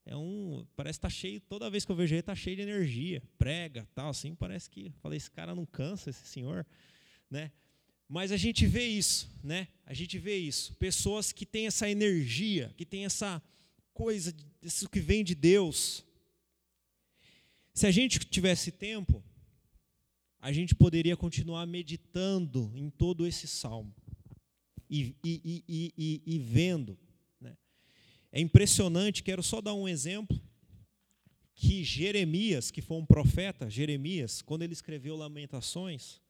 é 0.06 0.16
um. 0.16 0.66
Parece 0.74 1.00
que 1.00 1.02
tá 1.02 1.10
cheio. 1.10 1.42
Toda 1.42 1.70
vez 1.70 1.84
que 1.84 1.92
eu 1.92 1.96
vejo 1.98 2.16
ele, 2.16 2.22
está 2.22 2.34
cheio 2.34 2.56
de 2.56 2.62
energia. 2.62 3.22
Prega, 3.38 3.86
tal, 3.94 4.10
assim. 4.10 4.34
Parece 4.34 4.70
que. 4.70 4.94
Falei, 5.02 5.18
esse 5.18 5.30
cara 5.30 5.54
não 5.54 5.66
cansa, 5.66 6.10
esse 6.10 6.26
senhor. 6.26 6.66
Né? 7.30 7.52
Mas 8.08 8.32
a 8.32 8.38
gente 8.38 8.66
vê 8.66 8.86
isso, 8.86 9.30
né? 9.44 9.68
A 9.86 9.94
gente 9.94 10.18
vê 10.20 10.38
isso. 10.38 10.74
Pessoas 10.76 11.32
que 11.32 11.46
têm 11.46 11.68
essa 11.68 11.90
energia, 11.90 12.74
que 12.78 12.86
têm 12.86 13.06
essa 13.06 13.42
coisa, 13.94 14.36
isso 14.62 14.88
que 14.90 15.00
vem 15.00 15.24
de 15.24 15.34
Deus. 15.34 16.06
Se 17.74 17.88
a 17.88 17.92
gente 17.92 18.20
tivesse 18.20 18.72
tempo, 18.72 19.24
a 20.40 20.52
gente 20.52 20.76
poderia 20.76 21.18
continuar 21.18 21.66
meditando 21.66 22.72
em 22.76 22.90
todo 22.90 23.26
esse 23.26 23.48
salmo 23.48 23.94
e, 24.90 25.16
e, 25.24 25.64
e, 25.68 26.22
e 26.26 26.40
vendo. 26.40 26.98
Né? 27.42 27.58
É 28.32 28.40
impressionante, 28.40 29.24
quero 29.24 29.42
só 29.42 29.60
dar 29.62 29.74
um 29.74 29.88
exemplo, 29.88 30.40
que 31.56 31.84
Jeremias, 31.84 32.70
que 32.70 32.82
foi 32.82 32.98
um 32.98 33.06
profeta, 33.06 33.70
Jeremias, 33.70 34.42
quando 34.42 34.62
ele 34.62 34.74
escreveu 34.74 35.16
Lamentações, 35.16 36.22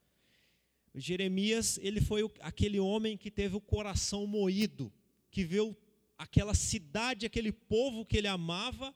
Jeremias, 0.95 1.77
ele 1.81 1.99
foi 1.99 2.29
aquele 2.39 2.79
homem 2.79 3.17
que 3.17 3.29
teve 3.29 3.55
o 3.55 3.61
coração 3.61 4.25
moído, 4.25 4.91
que 5.29 5.43
viu 5.43 5.75
aquela 6.17 6.53
cidade, 6.53 7.25
aquele 7.25 7.51
povo 7.51 8.05
que 8.05 8.17
ele 8.17 8.27
amava, 8.27 8.95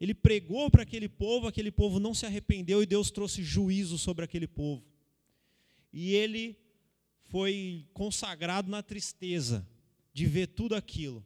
ele 0.00 0.14
pregou 0.14 0.70
para 0.70 0.82
aquele 0.82 1.08
povo, 1.08 1.46
aquele 1.46 1.70
povo 1.70 1.98
não 1.98 2.14
se 2.14 2.26
arrependeu 2.26 2.82
e 2.82 2.86
Deus 2.86 3.10
trouxe 3.10 3.42
juízo 3.42 3.98
sobre 3.98 4.24
aquele 4.24 4.46
povo. 4.46 4.84
E 5.92 6.14
ele 6.14 6.56
foi 7.24 7.86
consagrado 7.92 8.70
na 8.70 8.82
tristeza 8.82 9.66
de 10.12 10.26
ver 10.26 10.48
tudo 10.48 10.74
aquilo. 10.74 11.24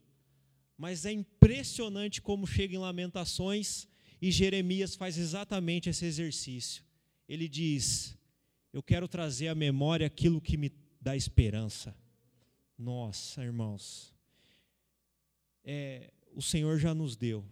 Mas 0.78 1.04
é 1.04 1.12
impressionante 1.12 2.22
como 2.22 2.46
chega 2.46 2.74
em 2.74 2.78
Lamentações 2.78 3.88
e 4.20 4.30
Jeremias 4.30 4.94
faz 4.94 5.18
exatamente 5.18 5.90
esse 5.90 6.04
exercício. 6.04 6.84
Ele 7.28 7.48
diz: 7.48 8.16
eu 8.72 8.82
quero 8.82 9.06
trazer 9.06 9.48
à 9.48 9.54
memória 9.54 10.06
aquilo 10.06 10.40
que 10.40 10.56
me 10.56 10.72
dá 11.00 11.14
esperança. 11.14 11.94
Nossa, 12.78 13.44
irmãos, 13.44 14.14
é, 15.62 16.12
o 16.34 16.40
Senhor 16.40 16.78
já 16.78 16.94
nos 16.94 17.16
deu 17.16 17.44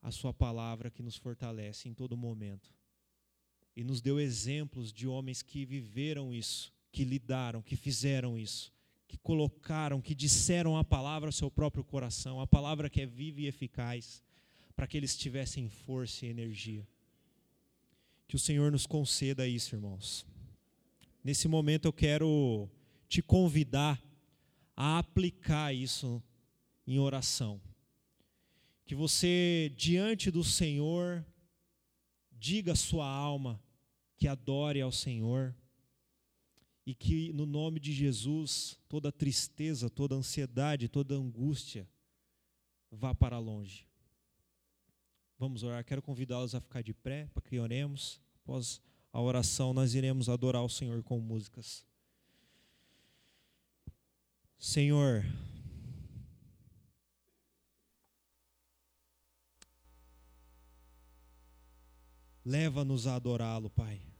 a 0.00 0.10
Sua 0.10 0.32
palavra 0.32 0.90
que 0.90 1.02
nos 1.02 1.16
fortalece 1.16 1.88
em 1.88 1.94
todo 1.94 2.16
momento. 2.16 2.72
E 3.76 3.84
nos 3.84 4.00
deu 4.00 4.18
exemplos 4.18 4.92
de 4.92 5.06
homens 5.06 5.42
que 5.42 5.64
viveram 5.64 6.34
isso, 6.34 6.72
que 6.90 7.04
lidaram, 7.04 7.62
que 7.62 7.76
fizeram 7.76 8.38
isso, 8.38 8.72
que 9.06 9.16
colocaram, 9.18 10.00
que 10.00 10.14
disseram 10.14 10.76
a 10.76 10.84
palavra 10.84 11.28
ao 11.28 11.32
seu 11.32 11.50
próprio 11.50 11.84
coração, 11.84 12.40
a 12.40 12.46
palavra 12.46 12.90
que 12.90 13.00
é 13.00 13.06
viva 13.06 13.40
e 13.40 13.46
eficaz, 13.46 14.22
para 14.74 14.86
que 14.86 14.96
eles 14.96 15.16
tivessem 15.16 15.68
força 15.68 16.26
e 16.26 16.30
energia. 16.30 16.86
Que 18.26 18.36
o 18.36 18.38
Senhor 18.38 18.72
nos 18.72 18.86
conceda 18.86 19.46
isso, 19.46 19.74
irmãos. 19.74 20.26
Nesse 21.22 21.46
momento 21.46 21.86
eu 21.86 21.92
quero 21.92 22.68
te 23.08 23.22
convidar 23.22 24.02
a 24.76 24.98
aplicar 24.98 25.72
isso 25.72 26.22
em 26.86 26.98
oração. 26.98 27.60
Que 28.84 28.94
você, 28.94 29.72
diante 29.76 30.30
do 30.30 30.42
Senhor, 30.42 31.24
diga 32.32 32.72
a 32.72 32.76
sua 32.76 33.06
alma 33.06 33.62
que 34.16 34.26
adore 34.26 34.80
ao 34.80 34.90
Senhor 34.90 35.54
e 36.84 36.94
que, 36.94 37.32
no 37.32 37.46
nome 37.46 37.78
de 37.78 37.92
Jesus, 37.92 38.76
toda 38.88 39.12
tristeza, 39.12 39.88
toda 39.88 40.16
ansiedade, 40.16 40.88
toda 40.88 41.14
angústia 41.14 41.88
vá 42.90 43.14
para 43.14 43.38
longe. 43.38 43.86
Vamos 45.38 45.62
orar. 45.62 45.84
Quero 45.84 46.02
convidá-los 46.02 46.54
a 46.54 46.60
ficar 46.60 46.82
de 46.82 46.92
pé 46.92 47.28
para 47.32 47.42
que 47.42 47.58
oremos. 47.58 48.20
Após 48.42 48.80
a 49.12 49.20
oração, 49.20 49.74
nós 49.74 49.94
iremos 49.94 50.28
adorar 50.28 50.62
o 50.62 50.68
Senhor 50.68 51.02
com 51.02 51.18
músicas. 51.20 51.84
Senhor, 54.58 55.24
leva-nos 62.44 63.06
a 63.06 63.16
adorá-lo, 63.16 63.68
Pai. 63.68 64.11